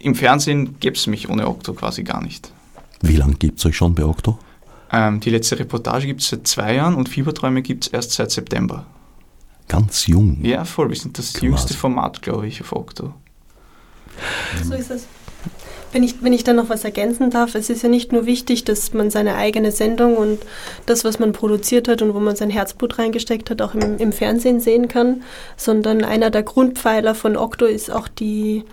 [0.00, 2.52] im Fernsehen gäbe es mich ohne Okto quasi gar nicht.
[3.02, 4.38] Wie lange gibt es euch schon bei Okto?
[4.92, 8.30] Ähm, die letzte Reportage gibt es seit zwei Jahren und Fieberträume gibt es erst seit
[8.30, 8.86] September.
[9.68, 10.38] Ganz jung.
[10.44, 10.90] Ja, voll.
[10.90, 11.46] Wir sind das Quasi.
[11.46, 13.12] jüngste Format, glaube ich, auf Okto.
[14.62, 15.06] So ist es.
[15.92, 18.64] Wenn ich, wenn ich dann noch was ergänzen darf, es ist ja nicht nur wichtig,
[18.64, 20.40] dass man seine eigene Sendung und
[20.84, 24.12] das, was man produziert hat und wo man sein Herzblut reingesteckt hat, auch im, im
[24.12, 25.22] Fernsehen sehen kann,
[25.56, 28.64] sondern einer der Grundpfeiler von Okto ist auch die,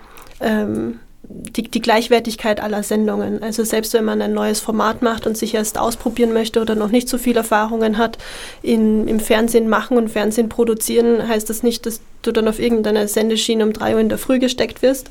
[0.41, 3.41] ähm, die, die, Gleichwertigkeit aller Sendungen.
[3.41, 6.89] Also selbst wenn man ein neues Format macht und sich erst ausprobieren möchte oder noch
[6.89, 8.17] nicht so viel Erfahrungen hat
[8.62, 13.08] in, im Fernsehen machen und Fernsehen produzieren, heißt das nicht, dass du dann auf irgendeiner
[13.08, 15.10] Sendeschiene um drei Uhr in der Früh gesteckt wirst,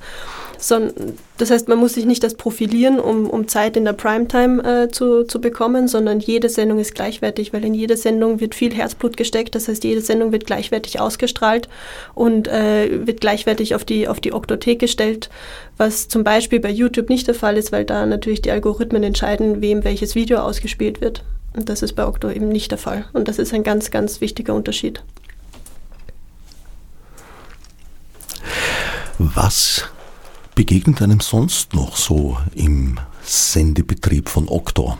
[0.62, 4.62] sondern das heißt, man muss sich nicht das profilieren, um, um Zeit in der Primetime
[4.85, 8.72] äh, zu, zu bekommen, sondern jede Sendung ist gleichwertig, weil in jede Sendung wird viel
[8.72, 9.55] Herzblut gesteckt.
[9.55, 11.68] Das heißt, jede Sendung wird gleichwertig ausgestrahlt
[12.14, 15.31] und äh, wird gleichwertig auf die, auf die Oktothek gestellt,
[15.79, 19.61] was zum Beispiel bei YouTube nicht der Fall ist, weil da natürlich die Algorithmen entscheiden,
[19.61, 21.25] wem welches Video ausgespielt wird.
[21.55, 23.05] Und das ist bei Okto eben nicht der Fall.
[23.12, 25.03] Und das ist ein ganz, ganz wichtiger Unterschied.
[29.18, 29.88] Was
[30.55, 34.99] begegnet einem sonst noch so im Sendebetrieb von Oktor?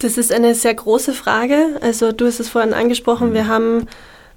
[0.00, 1.78] Das ist eine sehr große Frage.
[1.80, 3.86] Also du hast es vorhin angesprochen, wir haben,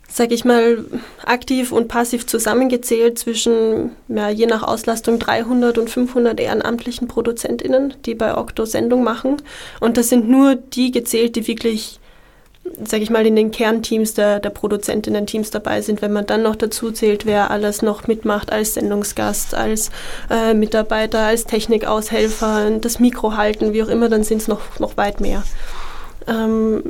[0.09, 0.83] sage ich mal,
[1.23, 8.15] aktiv und passiv zusammengezählt zwischen, ja, je nach Auslastung 300 und 500 ehrenamtlichen ProduzentInnen, die
[8.15, 9.37] bei Okto Sendung machen.
[9.79, 12.00] Und das sind nur die gezählt, die wirklich
[12.63, 16.55] sage ich mal, in den Kernteams der, der Produzentinnen-Teams dabei sind, wenn man dann noch
[16.55, 19.89] dazu zählt, wer alles noch mitmacht als Sendungsgast, als
[20.29, 24.97] äh, Mitarbeiter, als Technikaushelfer, das Mikro halten, wie auch immer, dann sind es noch, noch
[24.97, 25.43] weit mehr.
[26.27, 26.83] Ähm,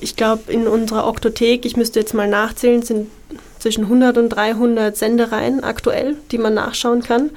[0.00, 3.10] ich glaube, in unserer Oktothek, ich müsste jetzt mal nachzählen, sind
[3.58, 7.30] zwischen 100 und 300 Sendereien aktuell, die man nachschauen kann.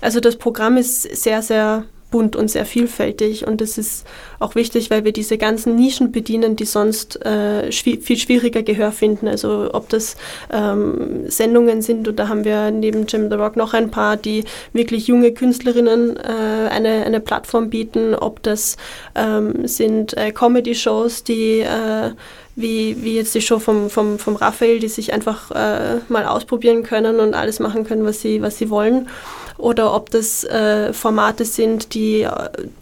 [0.00, 3.44] Also das Programm ist sehr, sehr bunt und sehr vielfältig.
[3.48, 4.06] Und das ist
[4.38, 8.92] auch wichtig, weil wir diese ganzen Nischen bedienen, die sonst äh, schwi viel schwieriger Gehör
[8.92, 9.26] finden.
[9.26, 10.16] Also ob das
[10.52, 15.08] ähm, Sendungen sind oder haben wir neben Jim the Rock noch ein paar, die wirklich
[15.08, 18.76] junge Künstlerinnen äh, eine, eine Plattform bieten, ob das
[19.16, 22.10] ähm, sind äh, Comedy-Shows, die äh,
[22.54, 26.82] wie, wie jetzt die Show vom, vom, vom Raphael, die sich einfach äh, mal ausprobieren
[26.82, 29.08] können und alles machen können, was sie, was sie wollen.
[29.58, 32.30] Oder ob das äh, Formate sind, die äh,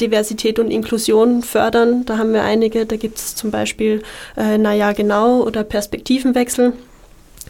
[0.00, 2.04] Diversität und Inklusion fördern.
[2.06, 2.87] Da haben wir einige.
[2.87, 4.02] Da gibt es zum Beispiel
[4.37, 6.72] äh, Naja genau oder Perspektivenwechsel.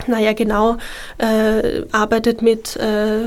[0.06, 0.76] Naja genau
[1.18, 3.26] äh, arbeitet mit äh,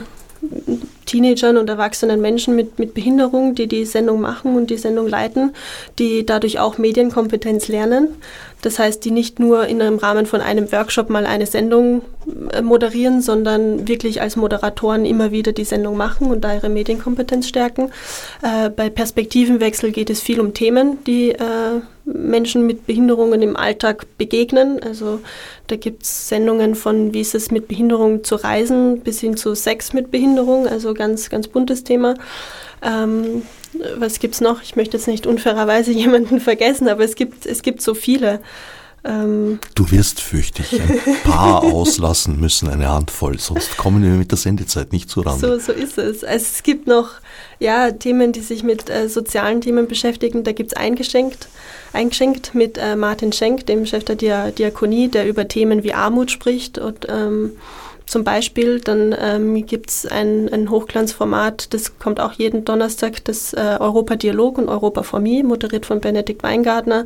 [1.05, 5.53] Teenagern und erwachsenen Menschen mit, mit Behinderung, die die Sendung machen und die Sendung leiten,
[5.99, 8.09] die dadurch auch Medienkompetenz lernen.
[8.63, 12.01] Das heißt, die nicht nur in einem Rahmen von einem Workshop mal eine Sendung
[12.51, 17.47] äh, moderieren, sondern wirklich als Moderatoren immer wieder die Sendung machen und da ihre Medienkompetenz
[17.47, 17.91] stärken.
[18.41, 24.05] Äh, bei Perspektivenwechsel geht es viel um Themen, die äh, Menschen mit Behinderungen im Alltag
[24.17, 24.81] begegnen.
[24.81, 25.19] Also
[25.67, 29.55] da gibt es Sendungen von, wie ist es mit Behinderung zu reisen, bis hin zu
[29.55, 32.15] Sex mit Behinderung, also ganz, ganz buntes Thema.
[32.81, 33.43] Ähm,
[33.97, 34.61] was gibt es noch?
[34.61, 38.39] Ich möchte jetzt nicht unfairerweise jemanden vergessen, aber es gibt, es gibt so viele.
[39.05, 44.31] Ähm du wirst, fürchte ich, ein paar auslassen müssen, eine Handvoll, sonst kommen wir mit
[44.31, 45.37] der Sendezeit nicht zuran.
[45.37, 46.23] So, so ist es.
[46.23, 47.09] Also es gibt noch
[47.59, 50.43] ja, Themen, die sich mit äh, sozialen Themen beschäftigen.
[50.43, 51.47] Da gibt es eingeschenkt,
[51.91, 56.77] eingeschenkt mit äh, Martin Schenk, dem Chef der Diakonie, der über Themen wie Armut spricht
[56.77, 57.51] und ähm,
[58.05, 58.79] zum Beispiel.
[58.79, 64.15] Dann ähm, gibt es ein, ein Hochglanzformat, das kommt auch jeden Donnerstag, das äh, Europa
[64.15, 67.05] Dialog und Europa for Me, moderiert von Benedikt Weingartner,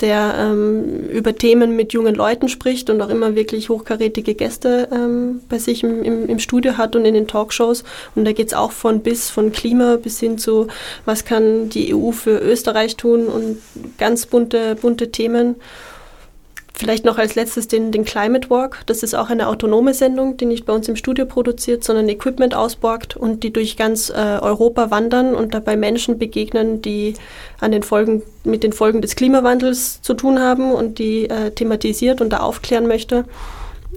[0.00, 5.40] der ähm, über Themen mit jungen Leuten spricht und auch immer wirklich hochkarätige Gäste ähm,
[5.48, 7.84] bei sich im, im, im, Studio hat und in den Talkshows.
[8.14, 10.68] Und da geht es auch von bis, von Klima bis hin zu,
[11.04, 13.58] was kann die EU für Österreich tun und
[13.98, 15.56] ganz bunte, bunte Themen.
[16.78, 18.82] Vielleicht noch als letztes den, den Climate Walk.
[18.84, 22.54] Das ist auch eine autonome Sendung, die nicht bei uns im Studio produziert, sondern Equipment
[22.54, 27.14] ausborgt und die durch ganz äh, Europa wandern und dabei Menschen begegnen, die
[27.60, 32.20] an den Folgen, mit den Folgen des Klimawandels zu tun haben und die äh, thematisiert
[32.20, 33.24] und da aufklären möchte.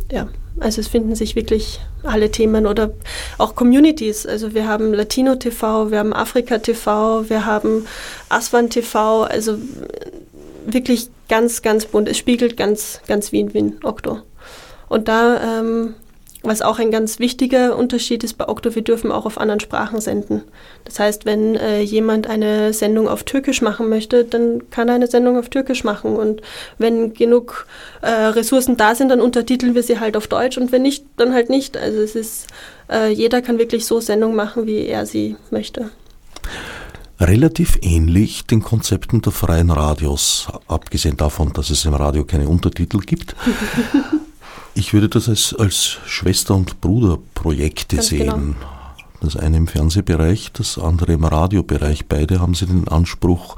[0.09, 0.29] Ja,
[0.61, 2.91] also es finden sich wirklich alle Themen oder
[3.37, 4.25] auch Communities.
[4.25, 7.85] Also wir haben Latino TV, wir haben Afrika TV, wir haben
[8.29, 9.23] Aswan TV.
[9.23, 9.57] Also
[10.65, 12.09] wirklich ganz, ganz bunt.
[12.09, 14.19] Es spiegelt ganz, ganz Wien, Wien, Okto.
[14.89, 15.95] Und da, ähm,
[16.41, 19.99] was auch ein ganz wichtiger Unterschied ist bei Okto, wir dürfen auch auf anderen Sprachen
[19.99, 20.43] senden.
[20.85, 25.07] Das heißt, wenn äh, jemand eine Sendung auf Türkisch machen möchte, dann kann er eine
[25.07, 26.15] Sendung auf Türkisch machen.
[26.15, 26.41] Und
[26.77, 27.67] wenn genug
[28.01, 31.33] äh, Ressourcen da sind, dann untertiteln wir sie halt auf Deutsch und wenn nicht, dann
[31.33, 31.75] halt nicht.
[31.75, 32.47] Also es ist,
[32.89, 35.91] äh, jeder kann wirklich so Sendung machen, wie er sie möchte
[37.19, 42.99] relativ ähnlich den Konzepten der freien Radios, abgesehen davon, dass es im Radio keine Untertitel
[42.99, 43.35] gibt.
[44.75, 48.29] Ich würde das als, als Schwester- und Bruderprojekte Ganz sehen.
[48.29, 48.55] Genau.
[49.21, 52.07] Das eine im Fernsehbereich, das andere im Radiobereich.
[52.07, 53.57] Beide haben sie den Anspruch,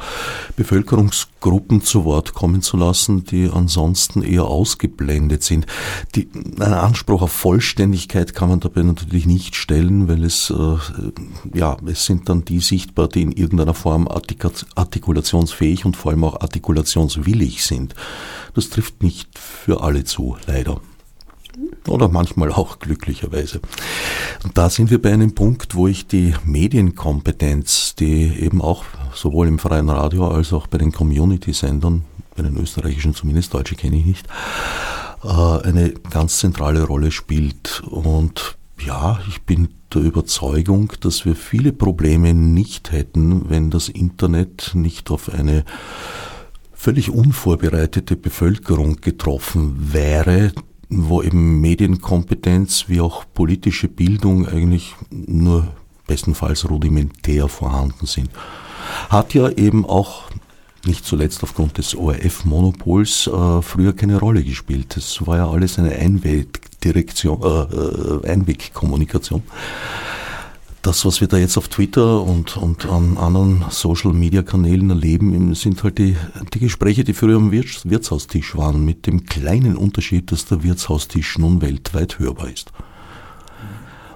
[0.56, 5.68] Bevölkerungsgruppen zu Wort kommen zu lassen, die ansonsten eher ausgeblendet sind.
[6.16, 10.78] Die, einen Anspruch auf Vollständigkeit kann man dabei natürlich nicht stellen, weil es, äh,
[11.54, 16.42] ja, es sind dann die sichtbar, die in irgendeiner Form artikulationsfähig und vor allem auch
[16.42, 17.94] artikulationswillig sind.
[18.56, 20.82] Das trifft nicht für alle zu, leider.
[21.88, 23.60] Oder manchmal auch glücklicherweise.
[24.44, 29.48] Und da sind wir bei einem Punkt, wo ich die Medienkompetenz, die eben auch sowohl
[29.48, 34.06] im freien Radio als auch bei den Community-Sendern, bei den österreichischen zumindest, deutsche kenne ich
[34.06, 34.28] nicht,
[35.24, 37.84] äh, eine ganz zentrale Rolle spielt.
[37.90, 44.72] Und ja, ich bin der Überzeugung, dass wir viele Probleme nicht hätten, wenn das Internet
[44.74, 45.66] nicht auf eine
[46.74, 50.52] völlig unvorbereitete Bevölkerung getroffen wäre,
[50.92, 55.68] wo eben Medienkompetenz wie auch politische Bildung eigentlich nur
[56.06, 58.30] bestenfalls rudimentär vorhanden sind.
[59.10, 60.24] Hat ja eben auch
[60.86, 64.98] nicht zuletzt aufgrund des ORF-Monopols äh, früher keine Rolle gespielt.
[64.98, 69.44] Das war ja alles eine Einwegdirektion, äh, äh Einwegkommunikation
[70.82, 76.00] das, was wir da jetzt auf Twitter und, und an anderen Social-Media-Kanälen erleben, sind halt
[76.00, 76.16] die,
[76.54, 81.38] die Gespräche, die früher am Wirts Wirtshaustisch waren, mit dem kleinen Unterschied, dass der Wirtshaustisch
[81.38, 82.72] nun weltweit hörbar ist.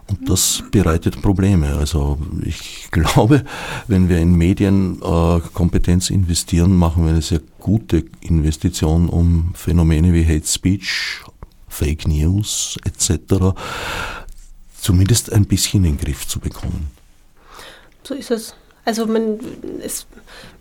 [0.08, 1.76] Und das bereitet Probleme.
[1.76, 3.44] Also ich glaube,
[3.88, 10.26] wenn wir in Medienkompetenz äh, investieren, machen wir eine sehr gute Investition, um Phänomene wie
[10.26, 11.22] Hate Speech,
[11.68, 13.54] Fake News etc
[14.86, 16.92] zumindest ein bisschen in den Griff zu bekommen.
[18.04, 18.56] So ist es.
[18.86, 19.40] Also man,
[19.84, 20.06] es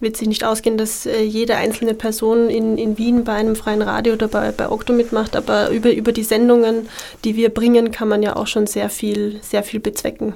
[0.00, 3.82] wird sich nicht ausgehen, dass äh, jede einzelne Person in, in Wien bei einem freien
[3.82, 6.88] Radio oder bei, bei Okto mitmacht, aber über, über die Sendungen,
[7.22, 10.34] die wir bringen, kann man ja auch schon sehr viel, sehr viel bezwecken.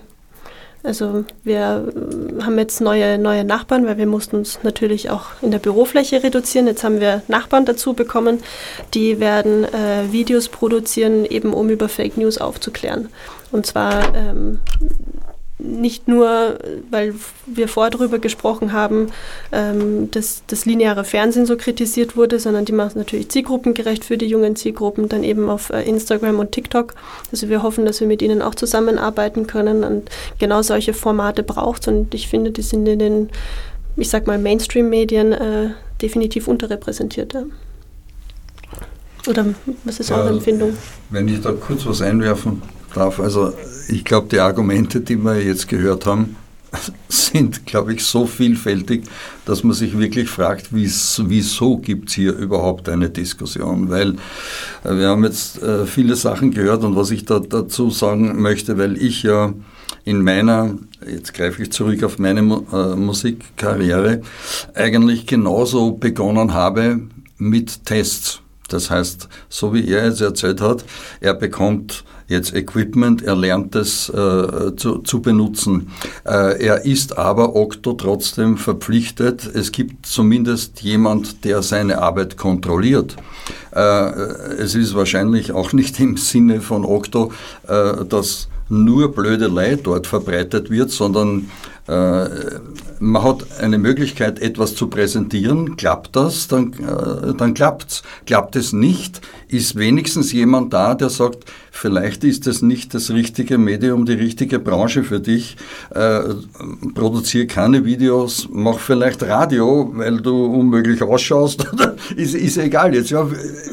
[0.82, 1.92] Also wir
[2.38, 6.22] äh, haben jetzt neue, neue Nachbarn, weil wir mussten uns natürlich auch in der Bürofläche
[6.22, 6.66] reduzieren.
[6.66, 8.40] Jetzt haben wir Nachbarn dazu bekommen,
[8.92, 13.08] die werden äh, Videos produzieren, eben um über Fake News aufzuklären.
[13.50, 14.60] Und zwar ähm,
[15.58, 16.58] nicht nur,
[16.90, 17.14] weil
[17.46, 19.08] wir vorher darüber gesprochen haben,
[19.50, 24.16] ähm, dass das lineare Fernsehen so kritisiert wurde, sondern die machen es natürlich zielgruppengerecht für
[24.16, 26.94] die jungen Zielgruppen, dann eben auf äh, Instagram und TikTok.
[27.32, 30.08] Also wir hoffen, dass wir mit ihnen auch zusammenarbeiten können und
[30.38, 33.30] genau solche Formate braucht und ich finde, die sind in den,
[33.96, 37.32] ich sag mal, Mainstream-Medien äh, definitiv unterrepräsentiert.
[37.34, 37.42] Ja.
[39.26, 39.46] Oder
[39.84, 40.74] was ist eure Empfindung?
[41.10, 42.62] Wenn ich da kurz was einwerfen
[42.94, 43.52] darf, also
[43.88, 46.36] ich glaube, die Argumente, die wir jetzt gehört haben,
[47.08, 49.04] sind, glaube ich, so vielfältig,
[49.44, 53.88] dass man sich wirklich fragt, wieso gibt es hier überhaupt eine Diskussion?
[53.88, 54.16] Weil
[54.84, 58.78] äh, wir haben jetzt äh, viele Sachen gehört und was ich da dazu sagen möchte,
[58.78, 59.52] weil ich ja
[60.04, 64.22] in meiner, jetzt greife ich zurück auf meine äh, Musikkarriere,
[64.74, 67.00] eigentlich genauso begonnen habe
[67.38, 68.40] mit Tests.
[68.68, 70.84] Das heißt, so wie er jetzt erzählt hat,
[71.20, 75.90] er bekommt jetzt Equipment, er lernt es äh, zu, zu, benutzen.
[76.24, 79.46] Äh, er ist aber Okto trotzdem verpflichtet.
[79.52, 83.16] Es gibt zumindest jemand, der seine Arbeit kontrolliert.
[83.74, 87.32] Äh, es ist wahrscheinlich auch nicht im Sinne von Okto,
[87.66, 91.50] äh, dass nur blöde Leid dort verbreitet wird, sondern
[91.88, 92.28] äh,
[93.00, 95.76] man hat eine Möglichkeit, etwas zu präsentieren.
[95.76, 98.02] Klappt das, dann, äh, dann klappt's.
[98.26, 103.56] Klappt es nicht, ist wenigstens jemand da, der sagt, vielleicht ist es nicht das richtige
[103.56, 105.56] Medium, die richtige Branche für dich.
[105.94, 106.20] Äh,
[106.94, 111.66] produziere keine Videos, mach vielleicht Radio, weil du unmöglich ausschaust.
[112.16, 113.08] ist, ist egal jetzt.
[113.08, 113.26] Ja,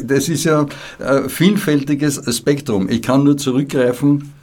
[0.03, 0.65] das ist ja
[0.99, 2.87] ein vielfältiges Spektrum.
[2.87, 4.34] Ich kann nur zurückgreifen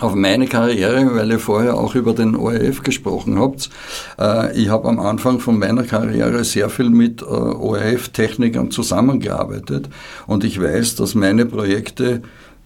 [0.00, 3.70] auf meine Karriere, weil ihr vorher auch über den ORF gesprochen habt.
[4.18, 9.88] Äh, ich habe am Anfang von meiner Karriere sehr viel mit äh, ORF-Technikern zusammengearbeitet
[10.26, 12.22] und ich weiß, dass meine Projekte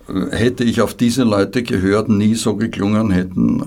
[0.09, 3.61] äh, hätte ich auf diese Leute gehört, nie so geklungen hätten,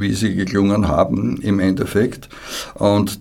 [0.00, 2.28] wie sie geklungen haben im Endeffekt.
[2.74, 3.20] Und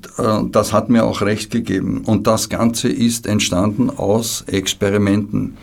[0.52, 2.04] das hat mir auch recht gegeben.
[2.06, 5.58] Und das Ganze ist entstanden aus Experimenten.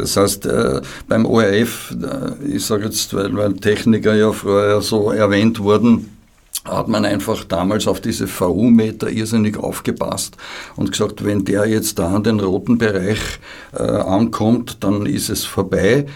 [0.00, 5.60] Das heißt, äh, beim ORF, äh, ich sage jetzt, weil, Techniker ja vorher so erwähnt
[5.60, 6.16] wurden,
[6.64, 10.36] hat man einfach damals auf diese VU-Meter irrsinnig aufgepasst
[10.76, 13.20] und gesagt, wenn der jetzt da an den roten Bereich
[13.72, 16.06] äh, ankommt, dann ist es vorbei.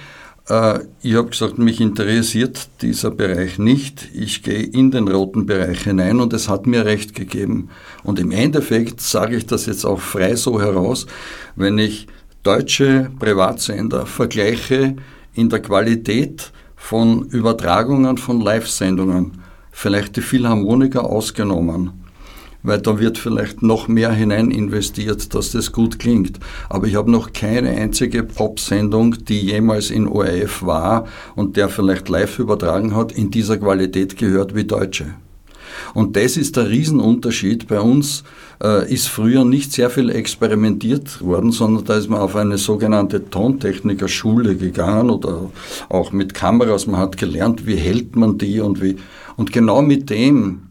[1.01, 4.11] Ich habe gesagt, mich interessiert dieser Bereich nicht.
[4.13, 7.71] Ich gehe in den roten Bereich hinein und es hat mir recht gegeben.
[8.03, 11.07] Und im Endeffekt sage ich das jetzt auch frei so heraus,
[11.57, 12.09] wenn ich
[12.45, 14.97] deutsche Privatsender vergleiche
[15.33, 19.41] in der Qualität von Übertragungen von Live-Sendungen,
[19.73, 22.05] vielleicht die Philharmoniker ausgenommen,
[22.63, 26.39] weil da wird vielleicht noch mehr hinein investiert, dass das gut klingt.
[26.69, 32.11] Aber ich habe noch keine einzige Pop-Sendung, die jemals in ORF war und der vielleicht
[32.11, 35.15] live übertragen hat, in dieser Qualität gehört wie deutsche.
[35.95, 37.69] Und das ist der Riesenunterschied.
[37.69, 38.23] Bei uns
[38.89, 44.57] ist früher nicht sehr viel experimentiert worden, sondern da ist man auf eine sogenannte Tontechnikerschule
[44.57, 45.51] gegangen oder
[45.89, 46.87] auch mit Kameras.
[46.87, 48.97] Man hat gelernt, wie hält man die und wie.
[49.37, 50.63] Und genau mit dem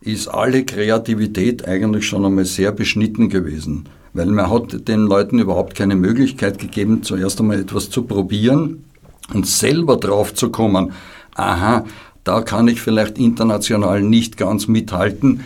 [0.00, 3.84] ist alle Kreativität eigentlich schon einmal sehr beschnitten gewesen.
[4.14, 8.84] Weil man hat den Leuten überhaupt keine Möglichkeit gegeben, zuerst einmal etwas zu probieren
[9.32, 10.92] und selber drauf zu kommen.
[11.34, 11.84] Aha,
[12.24, 15.40] da kann ich vielleicht international nicht ganz mithalten.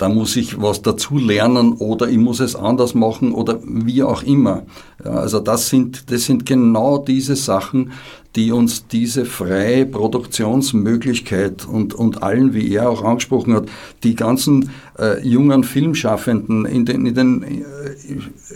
[0.00, 4.22] Da muss ich was dazu lernen oder ich muss es anders machen oder wie auch
[4.22, 4.62] immer.
[5.04, 7.92] Ja, also das sind, das sind genau diese Sachen,
[8.34, 13.66] die uns diese freie Produktionsmöglichkeit und, und allen, wie er auch angesprochen hat,
[14.02, 17.56] die ganzen äh, jungen Filmschaffenden in den, in den, äh,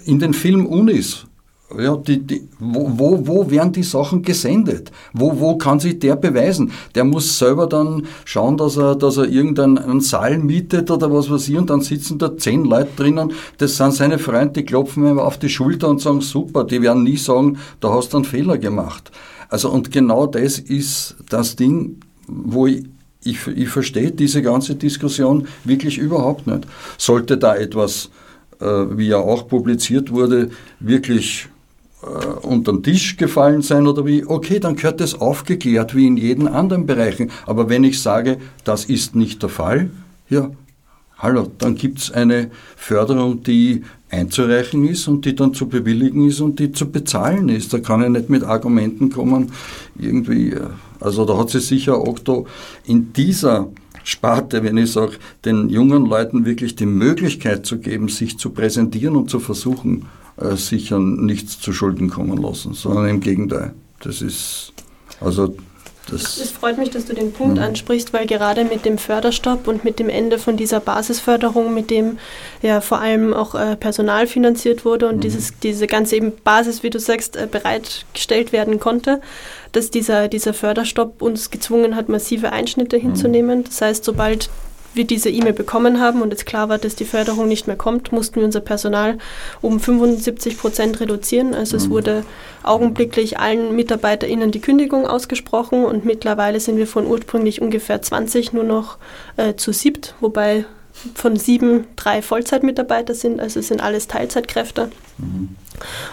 [0.06, 1.26] in den Filmunis
[1.78, 4.92] ja, die, die, wo, wo, wo werden die Sachen gesendet?
[5.12, 6.72] Wo, wo kann sich der beweisen?
[6.94, 11.48] Der muss selber dann schauen, dass er, dass er irgendeinen Saal mietet oder was weiß
[11.48, 13.32] ich und dann sitzen da zehn Leute drinnen.
[13.58, 17.02] Das sind seine Freunde, die klopfen ihm auf die Schulter und sagen, super, die werden
[17.02, 19.10] nie sagen, da hast du einen Fehler gemacht.
[19.48, 22.84] Also und genau das ist das Ding, wo ich,
[23.24, 26.66] ich, ich verstehe diese ganze Diskussion wirklich überhaupt nicht.
[26.98, 28.10] Sollte da etwas,
[28.60, 31.48] äh, wie ja auch publiziert wurde, wirklich
[32.42, 36.48] unter den Tisch gefallen sein oder wie, okay, dann gehört das aufgeklärt wie in jeden
[36.48, 37.30] anderen Bereichen.
[37.46, 39.90] Aber wenn ich sage, das ist nicht der Fall,
[40.28, 40.50] ja,
[41.18, 46.40] hallo, dann gibt es eine Förderung, die einzureichen ist und die dann zu bewilligen ist
[46.40, 47.72] und die zu bezahlen ist.
[47.72, 49.52] Da kann ich nicht mit Argumenten kommen,
[49.98, 50.60] irgendwie, äh,
[51.00, 52.46] also da hat sich sicher Okto
[52.84, 53.68] in dieser
[54.04, 59.16] Sparte, wenn ich sage, den jungen Leuten wirklich die Möglichkeit zu geben, sich zu präsentieren
[59.16, 60.06] und zu versuchen,
[60.36, 63.74] äh, sicher nichts zu Schulden kommen lassen, sondern im Gegenteil.
[64.00, 64.72] Das ist,
[65.20, 65.54] also
[66.10, 67.62] das es freut mich, dass du den Punkt mhm.
[67.62, 72.18] ansprichst, weil gerade mit dem Förderstopp und mit dem Ende von dieser Basisförderung, mit dem
[72.62, 75.20] ja vor allem auch äh, Personal finanziert wurde und mhm.
[75.20, 79.20] dieses, diese ganze eben Basis, wie du sagst, äh, bereitgestellt werden konnte,
[79.72, 83.02] dass dieser, dieser Förderstopp uns gezwungen hat, massive Einschnitte mhm.
[83.02, 83.64] hinzunehmen.
[83.64, 84.50] Das heißt, sobald
[84.94, 88.12] wir diese E-Mail bekommen haben und es klar war, dass die Förderung nicht mehr kommt,
[88.12, 89.18] mussten wir unser Personal
[89.60, 91.54] um 75 Prozent reduzieren.
[91.54, 91.90] Also es mhm.
[91.90, 92.24] wurde
[92.62, 98.64] augenblicklich allen MitarbeiterInnen die Kündigung ausgesprochen und mittlerweile sind wir von ursprünglich ungefähr 20 nur
[98.64, 98.98] noch
[99.36, 100.64] äh, zu siebt, wobei
[101.14, 104.90] von sieben drei Vollzeitmitarbeiter sind, also es sind alles Teilzeitkräfte.
[105.18, 105.56] Mhm.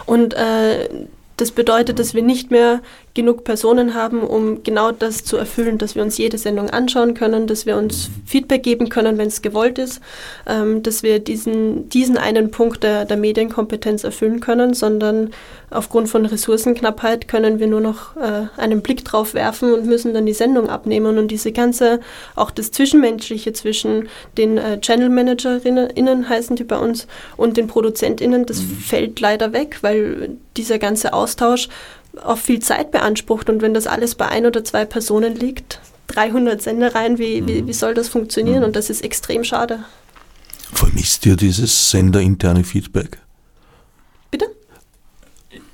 [0.06, 0.90] Und äh,
[1.38, 2.82] das bedeutet, dass wir nicht mehr
[3.14, 7.46] genug Personen haben, um genau das zu erfüllen, dass wir uns jede Sendung anschauen können,
[7.46, 10.02] dass wir uns Feedback geben können, wenn es gewollt ist,
[10.48, 15.32] ähm, dass wir diesen, diesen einen Punkt der, der Medienkompetenz erfüllen können, sondern
[15.72, 20.26] aufgrund von Ressourcenknappheit können wir nur noch äh, einen Blick drauf werfen und müssen dann
[20.26, 21.18] die Sendung abnehmen.
[21.18, 22.00] Und diese ganze,
[22.36, 27.08] auch das Zwischenmenschliche zwischen den äh, Channel Managerinnen heißen die bei uns
[27.38, 28.78] und den ProduzentInnen, das mhm.
[28.78, 31.70] fällt leider weg, weil dieser ganze Austausch
[32.24, 36.62] auch viel Zeit beansprucht und wenn das alles bei ein oder zwei Personen liegt, 300
[36.62, 37.68] Sendereien, wie, wie, mhm.
[37.68, 38.60] wie soll das funktionieren?
[38.60, 38.66] Mhm.
[38.66, 39.86] Und das ist extrem schade.
[40.74, 43.20] Vermisst ihr dieses senderinterne Feedback?
[44.30, 44.46] Bitte?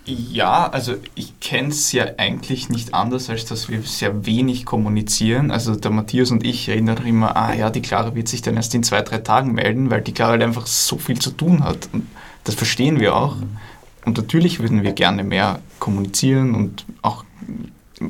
[0.05, 5.51] Ja, also ich kenne es ja eigentlich nicht anders, als dass wir sehr wenig kommunizieren.
[5.51, 8.73] Also der Matthias und ich erinnern immer, ah ja, die Clara wird sich dann erst
[8.73, 11.89] in zwei, drei Tagen melden, weil die Clara halt einfach so viel zu tun hat.
[11.91, 12.07] Und
[12.45, 13.35] das verstehen wir auch.
[13.35, 13.57] Mhm.
[14.05, 17.23] Und natürlich würden wir gerne mehr kommunizieren und auch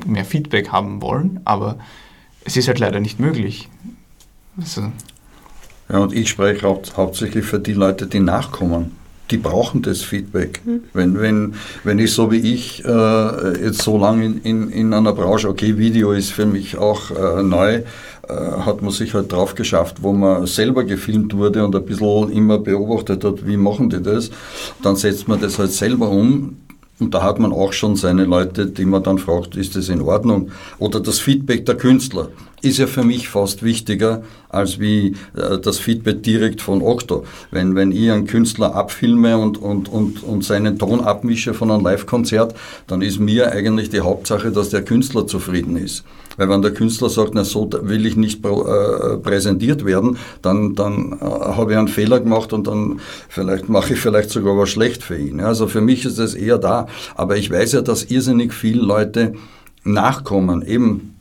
[0.06, 1.78] mehr Feedback haben wollen, aber
[2.44, 3.68] es ist halt leider nicht möglich.
[4.56, 4.90] Also
[5.90, 8.96] ja, und ich spreche hau hauptsächlich für die Leute, die nachkommen.
[9.30, 10.60] Die brauchen das Feedback.
[10.64, 10.82] Mhm.
[10.94, 11.54] Wenn, wenn,
[11.84, 15.76] wenn ich so wie ich äh, jetzt so lange in, in, in einer Branche, okay,
[15.76, 17.82] Video ist für mich auch äh, neu, äh,
[18.28, 22.58] hat man sich halt drauf geschafft, wo man selber gefilmt wurde und ein bisschen immer
[22.58, 24.30] beobachtet hat, wie machen die das.
[24.82, 26.56] Dann setzt man das halt selber um.
[27.00, 30.02] Und da hat man auch schon seine Leute, die man dann fragt, ist das in
[30.02, 30.50] Ordnung?
[30.78, 32.28] Oder das Feedback der Künstler
[32.62, 37.24] ist ja für mich fast wichtiger als wie äh, das Feedback direkt von Okto.
[37.50, 41.84] Wenn, wenn ich einen Künstler abfilme und, und, und, und seinen Ton abmische von einem
[41.84, 42.54] Live-Konzert,
[42.86, 46.04] dann ist mir eigentlich die Hauptsache, dass der Künstler zufrieden ist.
[46.36, 51.18] Weil wenn der Künstler sagt, na so will ich nicht äh, präsentiert werden, dann, dann
[51.20, 55.02] äh, habe ich einen Fehler gemacht und dann vielleicht mache ich vielleicht sogar was schlecht
[55.02, 55.40] für ihn.
[55.40, 56.86] Also für mich ist es eher da.
[57.16, 59.34] Aber ich weiß ja, dass irrsinnig viele Leute
[59.84, 61.17] nachkommen, eben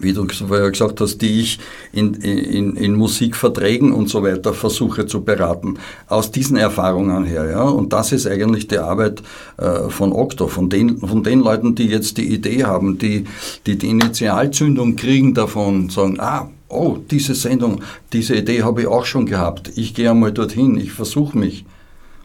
[0.00, 1.60] wie du vorher gesagt hast, die ich
[1.92, 5.78] in, in, in Musikverträgen und so weiter versuche zu beraten,
[6.08, 7.48] aus diesen Erfahrungen her.
[7.48, 7.62] Ja?
[7.62, 9.22] Und das ist eigentlich die Arbeit
[9.58, 13.26] äh, von Okto, von den, von den Leuten, die jetzt die Idee haben, die
[13.66, 17.82] die, die Initialzündung kriegen davon, sagen, ah, oh, diese Sendung,
[18.12, 21.64] diese Idee habe ich auch schon gehabt, ich gehe einmal dorthin, ich versuche mich.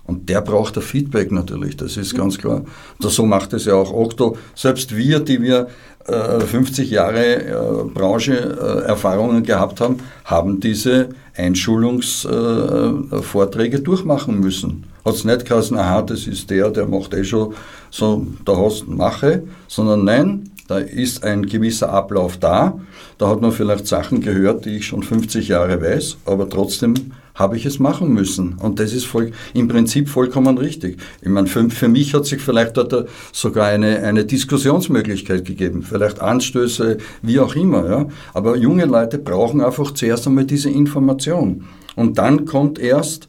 [0.03, 2.64] Und der braucht ein Feedback natürlich, das ist ganz klar.
[3.01, 4.36] Und so macht es ja auch Okto.
[4.55, 5.68] Selbst wir, die wir
[6.06, 14.86] 50 äh, Jahre äh, Branche-Erfahrungen gehabt haben, haben diese Einschulungsvorträge durchmachen müssen.
[15.06, 17.54] Hat es nicht geheißen, aha, das ist der, der macht eh schon
[17.89, 22.80] so, da hast du Mache, sondern nein, da ist ein gewisser Ablauf da.
[23.18, 26.93] Da hat man vielleicht Sachen gehört, die ich schon 50 Jahre weiß, aber trotzdem
[27.36, 28.56] habe ich es machen müssen.
[28.56, 30.98] Und das ist voll, im Prinzip vollkommen richtig.
[31.22, 36.20] Ich meine, für, für mich hat sich vielleicht dort sogar eine, eine Diskussionsmöglichkeit gegeben, vielleicht
[36.20, 37.90] Anstöße, wie auch immer.
[37.90, 38.06] Ja.
[38.34, 41.66] Aber junge Leute brauchen einfach zuerst einmal diese Information.
[41.96, 43.28] Und dann kommt erst,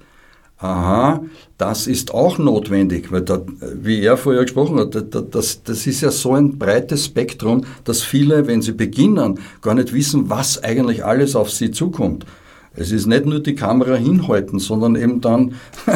[0.58, 1.22] aha,
[1.58, 3.42] das ist auch notwendig, weil da,
[3.74, 4.94] wie er vorher gesprochen hat,
[5.34, 9.92] das, das ist ja so ein breites Spektrum, dass viele, wenn sie beginnen, gar nicht
[9.92, 12.26] wissen, was eigentlich alles auf sie zukommt.
[12.74, 15.54] Es ist nicht nur die Kamera hinhalten, sondern eben dann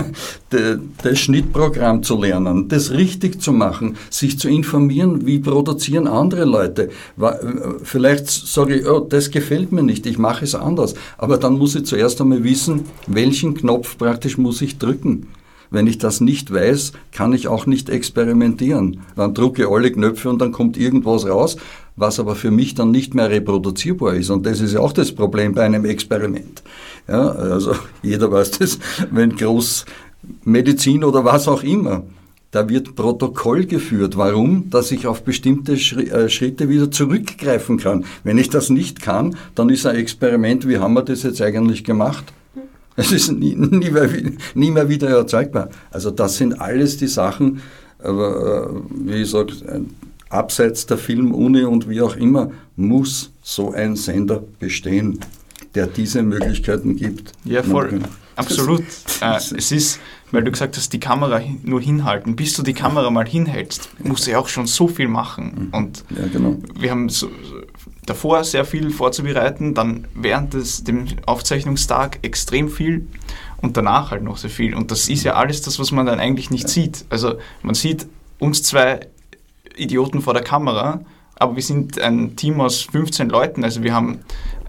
[1.02, 6.90] das Schnittprogramm zu lernen, das richtig zu machen, sich zu informieren, wie produzieren andere Leute.
[7.82, 10.94] Vielleicht sage ich, oh, das gefällt mir nicht, ich mache es anders.
[11.16, 15.28] Aber dann muss ich zuerst einmal wissen, welchen Knopf praktisch muss ich drücken.
[15.70, 19.00] Wenn ich das nicht weiß, kann ich auch nicht experimentieren.
[19.16, 21.56] Dann drücke ich alle Knöpfe und dann kommt irgendwas raus,
[21.96, 24.30] was aber für mich dann nicht mehr reproduzierbar ist.
[24.30, 26.62] Und das ist ja auch das Problem bei einem Experiment.
[27.08, 28.78] Ja, also jeder weiß das,
[29.10, 32.04] wenn Großmedizin oder was auch immer,
[32.52, 34.16] da wird Protokoll geführt.
[34.16, 34.70] Warum?
[34.70, 38.04] Dass ich auf bestimmte äh, Schritte wieder zurückgreifen kann.
[38.24, 41.84] Wenn ich das nicht kann, dann ist ein Experiment, wie haben wir das jetzt eigentlich
[41.84, 42.32] gemacht?
[42.98, 44.08] Es ist nie, nie, mehr,
[44.54, 45.68] nie mehr wieder erzeugbar.
[45.90, 47.60] Also das sind alles die Sachen,
[47.98, 49.52] aber äh, wie ich sage,
[50.30, 55.20] abseits der Filmuni und wie auch immer, muss so ein Sender bestehen,
[55.74, 57.32] der diese Möglichkeiten gibt.
[57.44, 58.00] Ja, voll.
[58.36, 58.80] Absolut.
[59.20, 62.36] äh, es ist, weil du gesagt hast, die Kamera nur hinhalten.
[62.36, 65.70] Bis du die Kamera mal hinhältst, musst du ja auch schon so viel machen.
[65.70, 65.78] Mhm.
[65.78, 66.56] Und ja, genau.
[66.78, 67.28] wir haben so,
[68.06, 73.06] davor sehr viel vorzubereiten, dann während des dem Aufzeichnungstag extrem viel
[73.60, 74.74] und danach halt noch sehr viel.
[74.74, 76.68] Und das ist ja alles das, was man dann eigentlich nicht ja.
[76.68, 77.04] sieht.
[77.10, 78.06] Also man sieht
[78.38, 79.00] uns zwei
[79.76, 81.00] Idioten vor der Kamera,
[81.38, 83.64] aber wir sind ein Team aus 15 Leuten.
[83.64, 84.20] Also wir haben,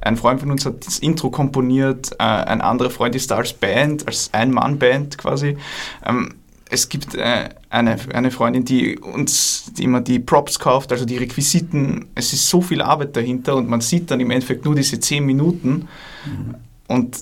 [0.02, 3.54] ein Freund von uns hat das Intro komponiert, äh, ein anderer Freund ist da als
[3.54, 5.58] Band, als Ein-Mann-Band quasi.
[6.06, 6.36] Ähm,
[6.70, 11.18] es gibt äh, eine, eine Freundin, die uns die immer die Props kauft, also die
[11.18, 12.08] Requisiten.
[12.16, 15.26] Es ist so viel Arbeit dahinter und man sieht dann im Endeffekt nur diese 10
[15.26, 15.88] Minuten.
[16.26, 16.56] Mhm.
[16.88, 17.18] Und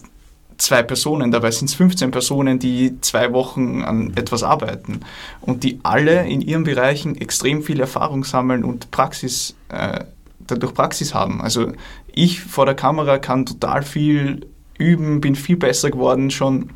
[0.57, 5.01] zwei Personen, dabei sind es 15 Personen, die zwei Wochen an etwas arbeiten
[5.41, 10.05] und die alle in ihren Bereichen extrem viel Erfahrung sammeln und Praxis, äh,
[10.39, 11.41] dadurch Praxis haben.
[11.41, 11.73] Also
[12.13, 16.69] ich vor der Kamera kann total viel üben, bin viel besser geworden schon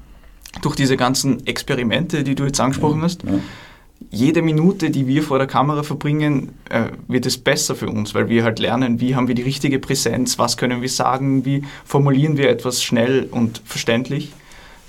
[0.61, 3.23] durch diese ganzen Experimente, die du jetzt angesprochen hast.
[3.23, 3.39] Ja
[4.11, 8.29] jede Minute, die wir vor der Kamera verbringen, äh, wird es besser für uns, weil
[8.29, 12.37] wir halt lernen, wie haben wir die richtige Präsenz, was können wir sagen, wie formulieren
[12.37, 14.31] wir etwas schnell und verständlich.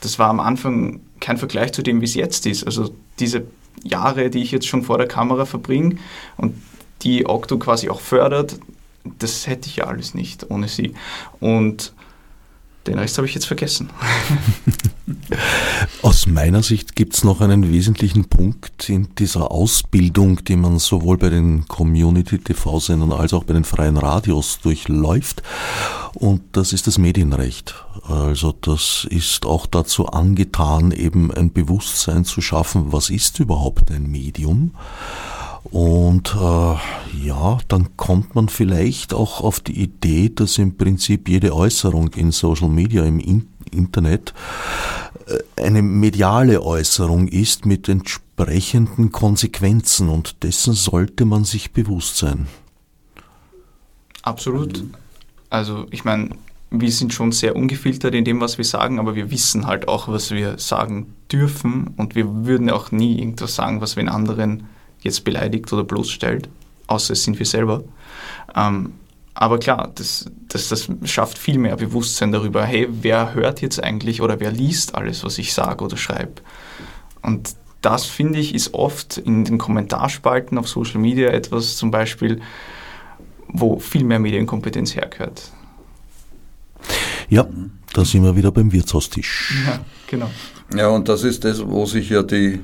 [0.00, 2.64] Das war am Anfang kein Vergleich zu dem, wie es jetzt ist.
[2.64, 3.44] Also diese
[3.82, 5.96] Jahre, die ich jetzt schon vor der Kamera verbringe
[6.36, 6.54] und
[7.02, 8.58] die Octo quasi auch fördert,
[9.18, 10.94] das hätte ich ja alles nicht ohne sie.
[11.40, 11.92] Und
[12.86, 13.90] den Rest habe ich jetzt vergessen.
[16.02, 21.18] Aus meiner Sicht gibt es noch einen wesentlichen Punkt in dieser Ausbildung, die man sowohl
[21.18, 25.42] bei den Community-TV-Sendern als auch bei den freien Radios durchläuft.
[26.14, 27.74] Und das ist das Medienrecht.
[28.08, 34.10] Also das ist auch dazu angetan, eben ein Bewusstsein zu schaffen, was ist überhaupt ein
[34.10, 34.72] Medium
[35.64, 41.54] und äh, ja, dann kommt man vielleicht auch auf die Idee, dass im Prinzip jede
[41.54, 44.34] Äußerung in Social Media, im in Internet,
[45.26, 52.46] äh, eine mediale Äußerung ist mit entsprechenden Konsequenzen und dessen sollte man sich bewusst sein.
[54.22, 54.84] Absolut.
[55.48, 56.30] Also ich meine,
[56.70, 60.08] wir sind schon sehr ungefiltert in dem, was wir sagen, aber wir wissen halt auch,
[60.08, 64.68] was wir sagen dürfen und wir würden auch nie irgendwas sagen, was wir in anderen
[65.00, 66.48] jetzt beleidigt oder bloßstellt,
[66.86, 67.82] außer es sind wir selber.
[68.54, 68.92] Ähm,
[69.34, 74.20] aber klar, das, das, das schafft viel mehr Bewusstsein darüber, hey, wer hört jetzt eigentlich
[74.20, 76.42] oder wer liest alles, was ich sage oder schreibe.
[77.22, 82.40] Und das, finde ich, ist oft in den Kommentarspalten auf Social Media etwas zum Beispiel,
[83.48, 85.50] wo viel mehr Medienkompetenz hergehört.
[87.28, 87.46] Ja,
[87.92, 89.62] da sind wir wieder beim Wirtshaustisch.
[89.66, 90.30] Ja, genau.
[90.74, 92.60] Ja, und das ist das, wo sich ja die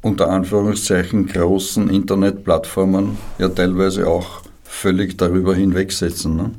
[0.00, 4.41] unter Anführungszeichen großen Internetplattformen ja teilweise auch
[4.72, 6.36] völlig darüber hinwegsetzen.
[6.36, 6.50] Ne?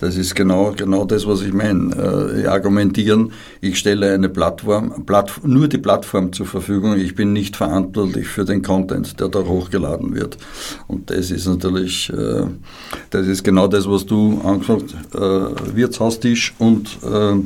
[0.00, 1.94] Das ist genau, genau das, was ich meine.
[1.94, 7.56] Äh, argumentieren, ich stelle eine Plattform, Platt, nur die Plattform zur Verfügung, ich bin nicht
[7.56, 10.38] verantwortlich für den Content, der da hochgeladen wird.
[10.86, 12.46] Und das ist natürlich, äh,
[13.10, 17.36] das ist genau das, was du angesprochen hast, äh, Wirtshaustisch und äh,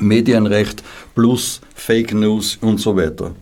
[0.00, 0.82] Medienrecht
[1.14, 3.32] plus Fake News und so weiter.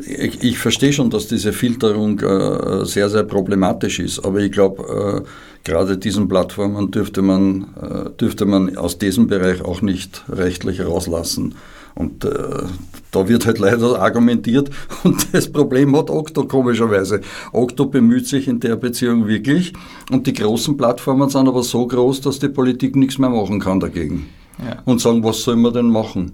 [0.00, 5.24] Ich, ich verstehe schon, dass diese Filterung äh, sehr, sehr problematisch ist, aber ich glaube,
[5.24, 5.28] äh,
[5.64, 11.54] gerade diesen Plattformen dürfte man, äh, dürfte man aus diesem Bereich auch nicht rechtlich rauslassen.
[11.94, 12.64] Und äh,
[13.10, 14.70] da wird halt leider argumentiert
[15.02, 17.22] und das Problem hat Okto komischerweise.
[17.52, 19.72] Okto bemüht sich in der Beziehung wirklich
[20.10, 23.80] und die großen Plattformen sind aber so groß, dass die Politik nichts mehr machen kann
[23.80, 24.28] dagegen.
[24.58, 24.82] Ja.
[24.84, 26.32] Und sagen, was soll man denn machen?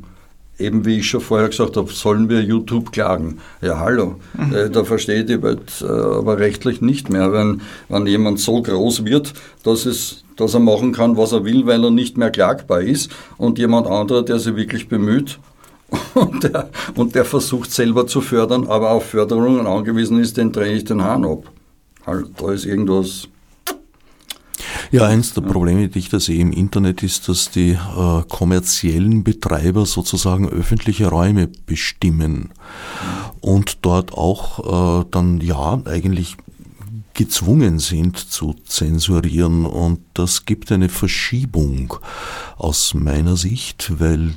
[0.63, 3.39] Eben wie ich schon vorher gesagt habe, sollen wir YouTube klagen?
[3.61, 4.55] Ja, hallo, mhm.
[4.55, 7.33] äh, da verstehe ich die Welt äh, aber rechtlich nicht mehr.
[7.33, 9.35] Wenn, wenn jemand so groß wird,
[9.65, 13.11] dass, es, dass er machen kann, was er will, weil er nicht mehr klagbar ist
[13.39, 15.39] und jemand anderer, der sich wirklich bemüht
[16.15, 20.75] und der, und der versucht selber zu fördern, aber auf Förderungen angewiesen ist, den drehe
[20.75, 21.45] ich den Hahn ab.
[22.05, 23.29] Also, da ist irgendwas
[24.93, 29.25] ja, eins der Probleme, die ich da sehe im Internet, ist, dass die äh, kommerziellen
[29.25, 32.51] Betreiber sozusagen öffentliche Räume bestimmen
[33.41, 36.37] und dort auch äh, dann ja eigentlich
[37.15, 41.95] gezwungen sind zu zensurieren und das gibt eine Verschiebung
[42.57, 44.35] aus meiner Sicht, weil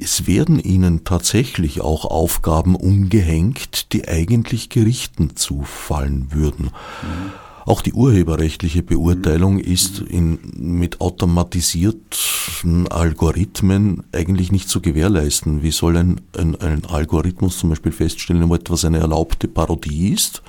[0.00, 6.66] es werden ihnen tatsächlich auch Aufgaben umgehängt, die eigentlich Gerichten zufallen würden.
[6.66, 7.32] Mhm.
[7.64, 15.62] Auch die urheberrechtliche Beurteilung ist in, mit automatisierten Algorithmen eigentlich nicht zu gewährleisten.
[15.62, 20.42] Wie soll ein, ein, ein Algorithmus zum Beispiel feststellen, ob etwas eine erlaubte Parodie ist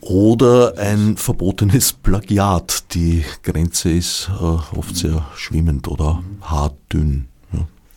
[0.00, 2.94] oder ein verbotenes Plagiat?
[2.94, 7.26] Die Grenze ist äh, oft sehr schwimmend oder haardünn.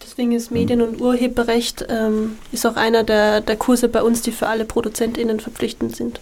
[0.03, 4.32] Deswegen ist Medien- und Urheberrecht ähm, ist auch einer der, der Kurse bei uns, die
[4.32, 6.20] für alle ProduzentInnen verpflichtend sind.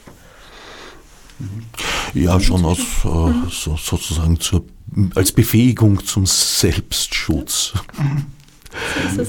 [2.13, 4.65] Ja, schon aus, äh, so, sozusagen zur,
[5.15, 7.73] als Befähigung zum Selbstschutz.
[9.15, 9.25] So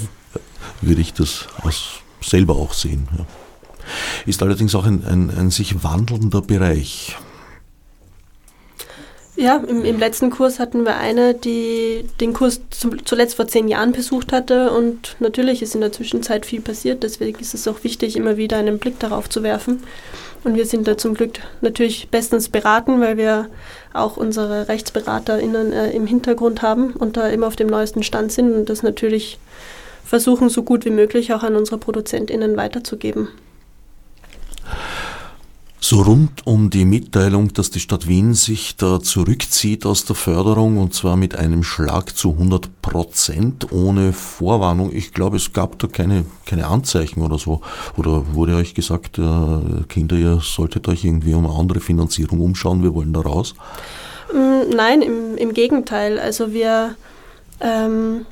[0.81, 3.09] Würde ich das aus, selber auch sehen.
[3.17, 3.27] Ja.
[4.27, 7.17] Ist allerdings auch ein, ein, ein sich wandelnder Bereich.
[9.35, 13.67] Ja, im, im, letzten Kurs hatten wir eine, die den Kurs zum, zuletzt vor zehn
[13.67, 17.83] Jahren besucht hatte und natürlich ist in der Zwischenzeit viel passiert, deswegen ist es auch
[17.83, 19.83] wichtig, immer wieder einen Blick darauf zu werfen.
[20.45, 23.49] Und wir sind da zum Glück natürlich bestens beraten, weil wir
[23.95, 28.53] auch unsere RechtsberaterInnen äh, im Hintergrund haben und da immer auf dem neuesten Stand sind
[28.53, 29.39] und das natürlich
[30.05, 33.29] versuchen, so gut wie möglich auch an unsere ProduzentInnen weiterzugeben.
[35.85, 40.79] So rund um die Mitteilung, dass die Stadt Wien sich da zurückzieht aus der Förderung
[40.79, 44.95] und zwar mit einem Schlag zu 100 Prozent ohne Vorwarnung.
[44.95, 47.63] Ich glaube, es gab da keine, keine Anzeichen oder so.
[47.97, 52.85] Oder wurde euch gesagt, äh, Kinder, ihr solltet euch irgendwie um eine andere Finanzierung umschauen,
[52.85, 53.57] wir wollen da raus?
[54.33, 56.21] Mm, nein, im, im Gegenteil.
[56.21, 56.95] Also wir
[57.61, 58.25] ähm,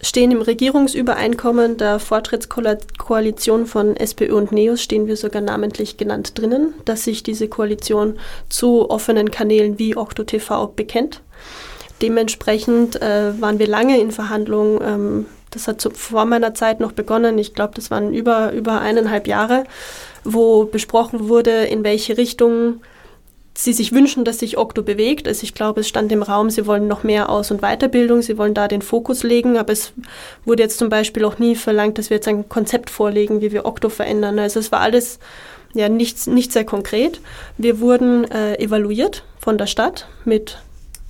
[0.00, 6.74] stehen im Regierungsübereinkommen der Fortschrittskoalition von SPÖ und NEOS, stehen wir sogar namentlich genannt drinnen,
[6.84, 8.18] dass sich diese Koalition
[8.48, 11.20] zu offenen Kanälen wie OctoTV bekennt.
[12.00, 14.80] Dementsprechend äh, waren wir lange in Verhandlungen.
[14.82, 17.38] Ähm, das hat zu, vor meiner Zeit noch begonnen.
[17.38, 19.64] Ich glaube, das waren über, über eineinhalb Jahre,
[20.22, 22.80] wo besprochen wurde, in welche Richtung
[23.58, 25.26] sie sich wünschen, dass sich Okto bewegt.
[25.26, 28.38] Also ich glaube, es stand im Raum, sie wollen noch mehr Aus- und Weiterbildung, sie
[28.38, 29.92] wollen da den Fokus legen, aber es
[30.44, 33.66] wurde jetzt zum Beispiel auch nie verlangt, dass wir jetzt ein Konzept vorlegen, wie wir
[33.66, 34.38] Okto verändern.
[34.38, 35.18] Also es war alles
[35.74, 37.20] ja nicht, nicht sehr konkret.
[37.56, 40.58] Wir wurden äh, evaluiert von der Stadt mit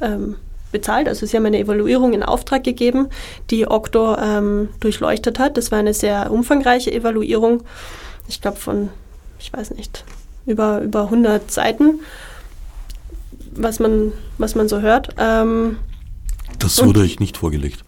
[0.01, 0.37] ähm,
[0.73, 1.07] bezahlt.
[1.07, 3.09] Also sie haben eine Evaluierung in Auftrag gegeben,
[3.51, 5.59] die Okto ähm, durchleuchtet hat.
[5.59, 7.63] Das war eine sehr umfangreiche Evaluierung.
[8.27, 8.89] Ich glaube von,
[9.39, 10.03] ich weiß nicht,
[10.47, 12.01] über, über 100 Seiten
[13.59, 15.15] was man, was man so hört.
[15.19, 15.77] Ähm,
[16.59, 17.85] das wurde euch nicht vorgelegt.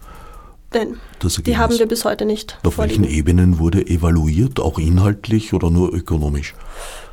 [0.73, 0.99] Nein,
[1.45, 2.57] die haben wir bis heute nicht.
[2.63, 3.03] Auf vorliegen.
[3.03, 6.53] welchen Ebenen wurde evaluiert, auch inhaltlich oder nur ökonomisch?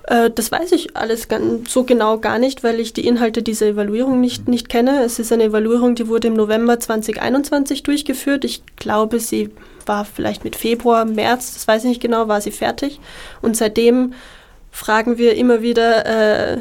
[0.05, 1.27] Äh, das weiß ich alles
[1.67, 5.03] so genau gar nicht, weil ich die Inhalte dieser Evaluierung nicht, nicht kenne.
[5.03, 8.45] Es ist eine Evaluierung, die wurde im November 2021 durchgeführt.
[8.45, 9.51] Ich glaube, sie
[9.87, 13.01] war vielleicht mit Februar, März, das weiß ich nicht genau, war sie fertig.
[13.43, 14.13] Und seitdem
[14.71, 16.59] fragen wir immer wieder äh,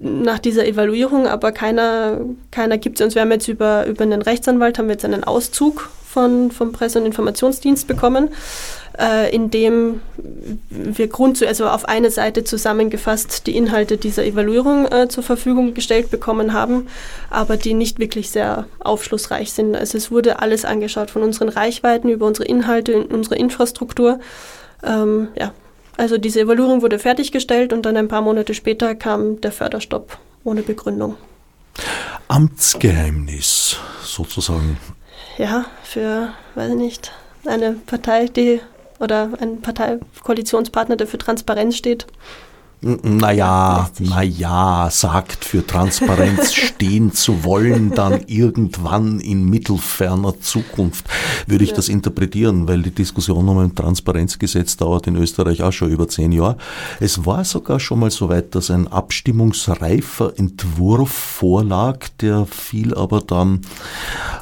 [0.00, 3.14] nach dieser Evaluierung, aber keiner, keiner gibt es uns.
[3.14, 7.00] Wir haben jetzt über, über einen Rechtsanwalt haben wir jetzt einen Auszug von, vom Presse-
[7.00, 8.28] und Informationsdienst bekommen,
[8.98, 10.00] äh, in dem
[10.70, 15.74] wir Grund zu, also auf eine Seite zusammengefasst die Inhalte dieser Evaluierung äh, zur Verfügung
[15.74, 16.86] gestellt bekommen haben,
[17.30, 19.74] aber die nicht wirklich sehr aufschlussreich sind.
[19.74, 24.20] Also es wurde alles angeschaut von unseren Reichweiten über unsere Inhalte, unsere Infrastruktur.
[24.84, 25.52] Ähm, ja,
[25.96, 30.62] also diese Evaluierung wurde fertiggestellt und dann ein paar Monate später kam der Förderstopp ohne
[30.62, 31.16] Begründung.
[32.28, 34.78] Amtsgeheimnis sozusagen.
[35.38, 37.12] Ja, für, weiß ich nicht,
[37.44, 38.60] eine Partei, die
[39.00, 42.06] oder ein Parteikoalitionspartner, der für Transparenz steht,
[42.84, 51.06] naja, naja, sagt für Transparenz stehen zu wollen, dann irgendwann in mittelferner Zukunft,
[51.46, 55.90] würde ich das interpretieren, weil die Diskussion um ein Transparenzgesetz dauert in Österreich auch schon
[55.90, 56.58] über zehn Jahre.
[57.00, 63.22] Es war sogar schon mal so weit, dass ein abstimmungsreifer Entwurf vorlag, der fiel aber
[63.22, 63.62] dann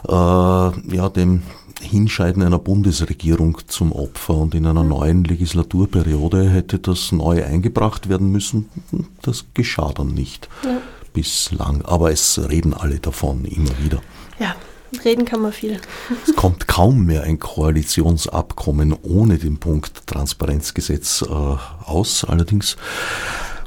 [0.09, 1.43] äh, ja, dem
[1.81, 8.31] Hinscheiden einer Bundesregierung zum Opfer und in einer neuen Legislaturperiode hätte das neu eingebracht werden
[8.31, 8.69] müssen.
[9.23, 10.79] Das geschah dann nicht ja.
[11.13, 14.01] bislang, aber es reden alle davon immer wieder.
[14.39, 14.55] Ja,
[15.05, 15.81] reden kann man viel.
[16.27, 22.77] Es kommt kaum mehr ein Koalitionsabkommen ohne den Punkt Transparenzgesetz äh, aus, allerdings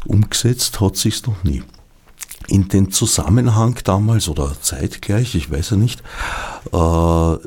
[0.06, 1.64] umgesetzt hat sich noch nie
[2.48, 6.04] in den Zusammenhang damals oder zeitgleich, ich weiß ja nicht,
[6.72, 7.38] äh,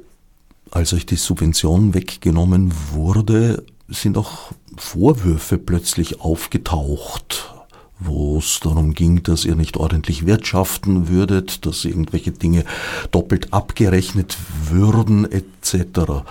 [0.71, 7.55] als euch die Subvention weggenommen wurde, sind auch Vorwürfe plötzlich aufgetaucht.
[8.01, 12.65] wo es darum ging, dass ihr nicht ordentlich wirtschaften würdet, dass irgendwelche Dinge
[13.11, 14.37] doppelt abgerechnet
[14.71, 16.23] würden etc.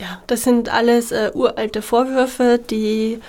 [0.00, 3.20] Ja, das sind alles äh, uralte Vorwürfe, die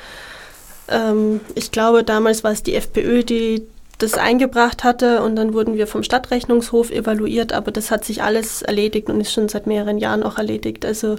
[0.89, 3.63] ähm, ich glaube, damals war es die FPÖ, die
[3.99, 8.61] das eingebracht hatte und dann wurden wir vom Stadtrechnungshof evaluiert, aber das hat sich alles
[8.61, 10.85] erledigt und ist schon seit mehreren Jahren auch erledigt.
[10.85, 11.17] Also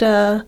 [0.00, 0.44] der,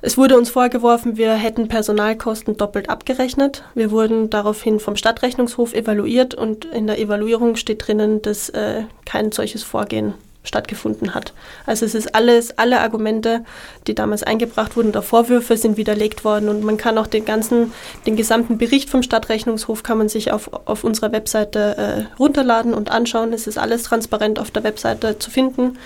[0.00, 3.64] es wurde uns vorgeworfen, wir hätten Personalkosten doppelt abgerechnet.
[3.74, 9.30] Wir wurden daraufhin vom Stadtrechnungshof evaluiert und in der Evaluierung steht drinnen, dass äh, kein
[9.30, 11.34] solches Vorgehen stattgefunden hat.
[11.66, 13.44] Also es ist alles, alle Argumente,
[13.86, 17.72] die damals eingebracht wurden, der Vorwürfe sind widerlegt worden und man kann auch den ganzen,
[18.06, 22.90] den gesamten Bericht vom Stadtrechnungshof kann man sich auf, auf unserer Webseite äh, runterladen und
[22.90, 23.32] anschauen.
[23.32, 25.78] Es ist alles transparent auf der Webseite zu finden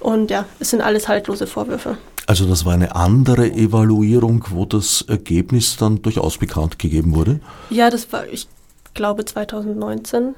[0.00, 1.96] und ja, es sind alles haltlose Vorwürfe.
[2.26, 7.40] Also das war eine andere Evaluierung, wo das Ergebnis dann durchaus bekannt gegeben wurde?
[7.70, 8.46] Ja, das war, ich
[8.94, 10.34] glaube, 2019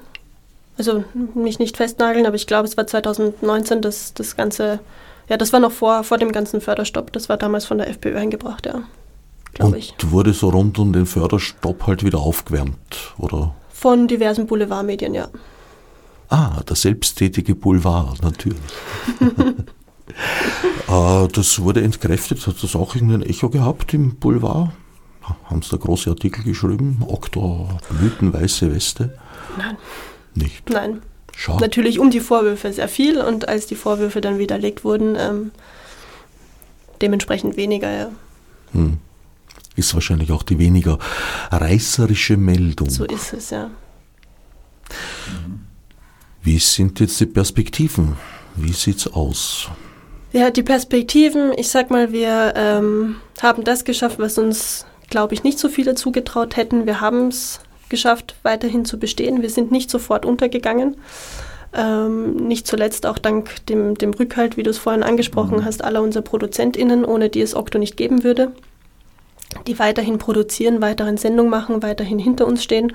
[0.76, 1.04] also
[1.34, 4.80] mich nicht festnageln, aber ich glaube, es war 2019, dass das Ganze,
[5.28, 7.12] ja, das war noch vor, vor dem ganzen Förderstopp.
[7.12, 8.82] Das war damals von der FPÖ eingebracht, ja.
[9.54, 9.94] Glaube ich.
[10.02, 13.54] wurde so rund um den Förderstopp halt wieder aufgewärmt, oder?
[13.72, 15.28] Von diversen Boulevardmedien, ja.
[16.28, 18.58] Ah, der selbsttätige Boulevard, natürlich.
[20.88, 22.44] äh, das wurde entkräftet.
[22.48, 24.70] Hat das auch irgendein Echo gehabt im Boulevard?
[25.44, 27.04] Haben Sie da große Artikel geschrieben?
[27.06, 29.16] Oktor, Blütenweiße Weste?
[29.56, 29.76] Nein
[30.36, 30.70] nicht?
[30.70, 31.02] Nein.
[31.36, 31.60] Schade.
[31.60, 35.50] Natürlich um die Vorwürfe sehr viel und als die Vorwürfe dann widerlegt wurden, ähm,
[37.02, 38.10] dementsprechend weniger, ja.
[38.72, 38.98] Hm.
[39.76, 40.98] Ist wahrscheinlich auch die weniger
[41.50, 42.88] reißerische Meldung.
[42.90, 43.70] So ist es, ja.
[46.42, 48.16] Wie sind jetzt die Perspektiven?
[48.54, 49.68] Wie sieht's aus?
[50.32, 55.42] Ja, die Perspektiven, ich sag mal, wir ähm, haben das geschafft, was uns, glaube ich,
[55.42, 56.86] nicht so viele zugetraut hätten.
[56.86, 59.42] Wir haben es geschafft, weiterhin zu bestehen.
[59.42, 60.96] Wir sind nicht sofort untergegangen.
[61.76, 65.64] Ähm, nicht zuletzt auch dank dem, dem Rückhalt, wie du es vorhin angesprochen mhm.
[65.64, 68.52] hast, aller unserer ProduzentInnen, ohne die es Okto nicht geben würde,
[69.66, 72.92] die weiterhin produzieren, weiterhin Sendung machen, weiterhin hinter uns stehen.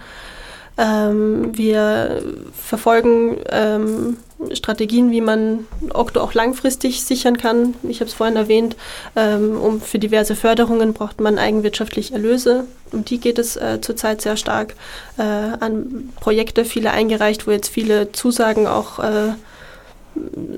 [0.77, 2.23] Ähm, wir
[2.53, 4.17] verfolgen ähm,
[4.53, 7.75] Strategien, wie man Okto auch langfristig sichern kann.
[7.83, 8.75] Ich habe es vorhin erwähnt,
[9.15, 12.65] ähm, um für diverse Förderungen braucht man eigenwirtschaftlich Erlöse.
[12.91, 14.75] Um die geht es äh, zurzeit sehr stark.
[15.17, 19.33] Äh, an Projekte, viele eingereicht, wo jetzt viele Zusagen auch, äh,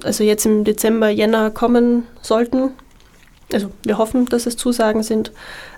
[0.04, 2.72] also jetzt im Dezember, Jänner kommen sollten.
[3.52, 5.32] Also wir hoffen, dass es Zusagen sind.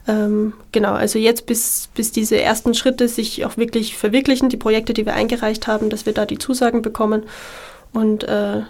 [0.08, 4.94] Ähm, genau, also jetzt bis, bis diese ersten Schritte sich auch wirklich verwirklichen, die Projekte,
[4.94, 7.24] die wir eingereicht haben, dass wir da die Zusagen bekommen.
[7.94, 8.62] Und äh,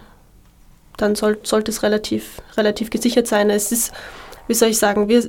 [0.97, 3.49] dann soll, sollte es relativ, relativ gesichert sein.
[3.49, 3.93] Es ist,
[4.47, 5.27] wie soll ich sagen, wir,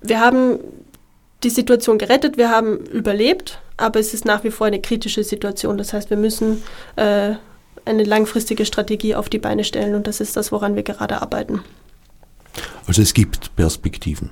[0.00, 0.58] wir haben
[1.42, 5.78] die Situation gerettet, wir haben überlebt, aber es ist nach wie vor eine kritische Situation.
[5.78, 6.62] Das heißt, wir müssen
[6.96, 7.34] äh,
[7.84, 11.62] eine langfristige Strategie auf die Beine stellen und das ist das, woran wir gerade arbeiten.
[12.86, 14.30] Also es gibt Perspektiven.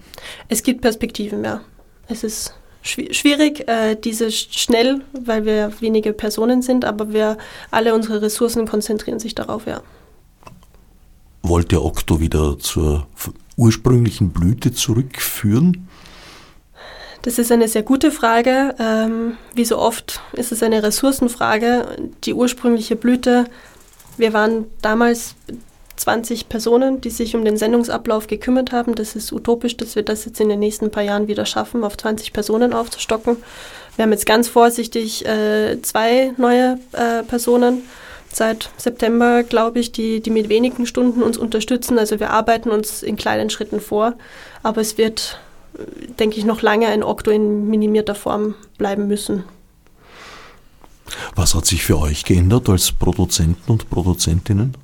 [0.48, 1.62] Es gibt Perspektiven, ja.
[2.08, 7.36] Es ist schwierig, äh, diese schnell, weil wir wenige Personen sind, aber wir
[7.70, 9.82] alle unsere Ressourcen konzentrieren sich darauf, ja.
[11.42, 13.06] Wollt ihr Okto wieder zur
[13.56, 15.88] ursprünglichen Blüte zurückführen?
[17.22, 18.74] Das ist eine sehr gute Frage.
[18.78, 22.10] Ähm, wie so oft ist es eine Ressourcenfrage.
[22.24, 23.44] Die ursprüngliche Blüte,
[24.16, 25.34] wir waren damals
[26.00, 28.94] 20 Personen, die sich um den Sendungsablauf gekümmert haben.
[28.94, 31.96] Das ist utopisch, dass wir das jetzt in den nächsten paar Jahren wieder schaffen, auf
[31.96, 33.36] 20 Personen aufzustocken.
[33.96, 37.82] Wir haben jetzt ganz vorsichtig äh, zwei neue äh, Personen
[38.32, 41.98] seit September, glaube ich, die, die mit wenigen Stunden uns unterstützen.
[41.98, 44.14] Also wir arbeiten uns in kleinen Schritten vor,
[44.62, 45.38] aber es wird,
[46.18, 49.44] denke ich, noch lange ein Okto in minimierter Form bleiben müssen.
[51.34, 54.74] Was hat sich für euch geändert als Produzenten und Produzentinnen?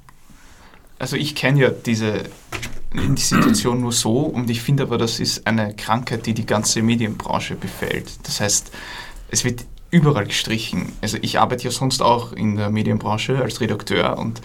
[0.99, 2.25] Also ich kenne ja diese
[2.97, 6.83] die Situation nur so und ich finde aber, das ist eine Krankheit, die die ganze
[6.83, 8.11] Medienbranche befällt.
[8.23, 8.71] Das heißt,
[9.31, 10.93] es wird überall gestrichen.
[11.01, 14.41] Also ich arbeite ja sonst auch in der Medienbranche als Redakteur und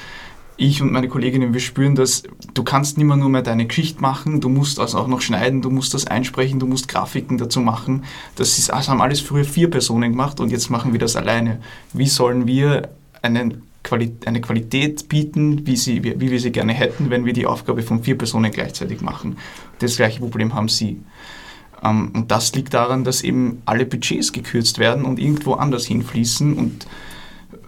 [0.57, 2.23] ich und meine Kolleginnen, wir spüren dass
[2.53, 5.61] du kannst nicht mehr nur mehr deine Geschichte machen, du musst das auch noch schneiden,
[5.61, 8.03] du musst das einsprechen, du musst Grafiken dazu machen.
[8.35, 11.61] Das, ist, das haben alles früher vier Personen gemacht und jetzt machen wir das alleine.
[11.93, 12.89] Wie sollen wir
[13.23, 13.63] einen
[14.25, 18.03] eine Qualität bieten, wie, sie, wie, wir sie gerne hätten, wenn wir die Aufgabe von
[18.03, 19.37] vier Personen gleichzeitig machen.
[19.79, 21.01] Das gleiche Problem haben sie.
[21.83, 26.53] Ähm, und das liegt daran, dass eben alle Budgets gekürzt werden und irgendwo anders hinfließen
[26.53, 26.87] und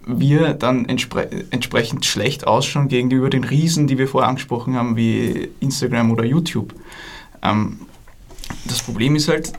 [0.05, 5.49] wir dann entspre entsprechend schlecht ausschauen gegenüber den Riesen, die wir vorher angesprochen haben, wie
[5.61, 6.73] Instagram oder YouTube.
[7.41, 7.79] Ähm,
[8.65, 9.53] das Problem ist halt,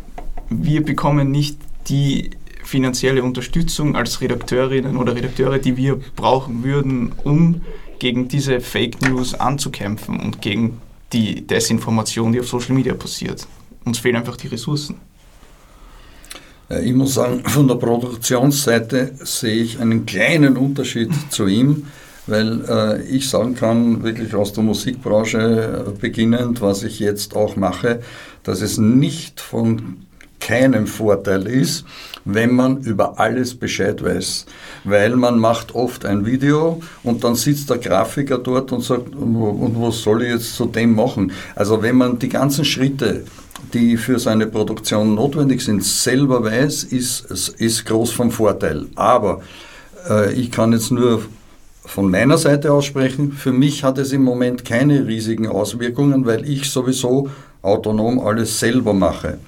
[0.50, 2.30] wir bekommen nicht die
[2.64, 7.62] finanzielle Unterstützung als Redakteurinnen oder Redakteure, die wir brauchen würden, um
[7.98, 10.80] gegen diese Fake News anzukämpfen und gegen
[11.12, 13.46] die Desinformation, die auf Social Media passiert.
[13.84, 14.96] Uns fehlen einfach die Ressourcen.
[16.82, 21.86] Ich muss sagen, von der Produktionsseite sehe ich einen kleinen Unterschied zu ihm,
[22.26, 27.56] weil äh, ich sagen kann, wirklich aus der Musikbranche äh, beginnend, was ich jetzt auch
[27.56, 28.00] mache,
[28.42, 30.03] dass es nicht von
[30.46, 31.84] keinem Vorteil ist,
[32.24, 34.46] wenn man über alles Bescheid weiß.
[34.84, 39.80] Weil man macht oft ein Video und dann sitzt der Grafiker dort und sagt, und
[39.80, 41.32] was soll ich jetzt zu dem machen?
[41.54, 43.24] Also wenn man die ganzen Schritte
[43.72, 48.86] die für seine Produktion notwendig sind, selber weiß, ist, ist groß vom Vorteil.
[48.94, 49.40] Aber
[50.08, 51.22] äh, ich kann jetzt nur
[51.84, 56.70] von meiner Seite aussprechen, für mich hat es im Moment keine riesigen Auswirkungen, weil ich
[56.70, 57.30] sowieso
[57.62, 59.38] autonom alles selber mache.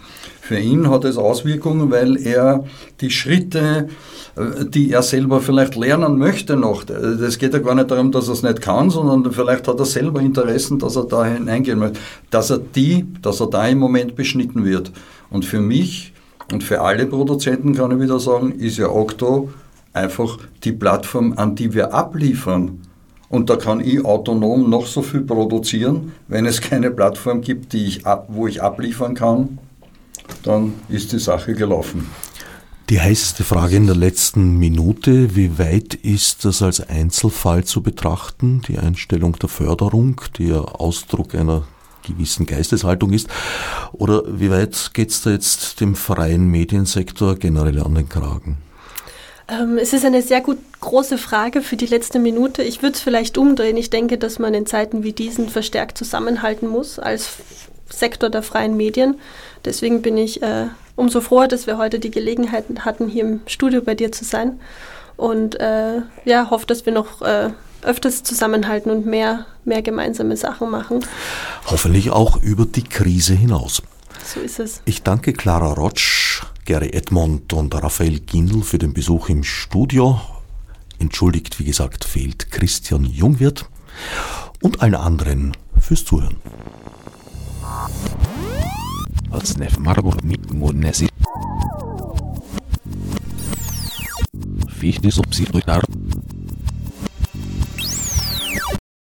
[0.46, 2.62] Für ihn hat es Auswirkungen, weil er
[3.00, 3.88] die Schritte,
[4.36, 8.28] äh, die er selber vielleicht lernen möchte noch, das geht ja gar nicht darum, dass
[8.28, 11.98] er es nicht kann, sondern vielleicht hat er selber Interessen, dass er da hineingehen möchte,
[12.30, 14.92] dass er die, dass er da im Moment beschnitten wird.
[15.30, 16.12] Und für mich
[16.52, 19.48] und für alle Produzenten kann ich wieder sagen, ist ja Octo
[19.92, 22.82] einfach die Plattform, an die wir abliefern.
[23.28, 27.86] Und da kann ich autonom noch so viel produzieren, wenn es keine Plattform gibt, die
[27.86, 29.58] ich ab, wo ich abliefern kann,
[30.42, 32.10] dann ist die Sache gelaufen.
[32.88, 38.62] Die heißeste Frage in der letzten Minute, wie weit ist das als Einzelfall zu betrachten,
[38.68, 41.66] die Einstellung der Förderung, die ja Ausdruck einer
[42.06, 43.26] gewissen Geisteshaltung ist,
[43.92, 48.58] oder wie weit geht es da jetzt dem freien Mediensektor generell an den Kragen?
[49.48, 52.62] Ähm, es ist eine sehr gut große Frage für die letzte Minute.
[52.62, 53.76] Ich würde es vielleicht umdrehen.
[53.76, 57.28] Ich denke, dass man in Zeiten wie diesen verstärkt zusammenhalten muss als
[57.88, 59.16] Sektor der freien Medien.
[59.64, 60.66] Deswegen bin ich äh,
[60.96, 64.60] umso froher, dass wir heute die Gelegenheit hatten, hier im Studio bei dir zu sein.
[65.16, 67.50] Und äh, ja, hoffe, dass wir noch äh,
[67.82, 71.04] öfters zusammenhalten und mehr, mehr gemeinsame Sachen machen.
[71.66, 73.82] Hoffentlich auch über die Krise hinaus.
[74.24, 74.82] So ist es.
[74.84, 80.20] Ich danke Clara Rotsch, Gary Edmond und Raphael Gindl für den Besuch im Studio.
[80.98, 83.66] Entschuldigt, wie gesagt, fehlt Christian Jungwirth
[84.62, 86.36] und allen anderen fürs Zuhören.
[89.46, 90.24] Snef Marburg
[90.80, 91.08] Nesi.
[94.68, 95.82] Fichte subsidiar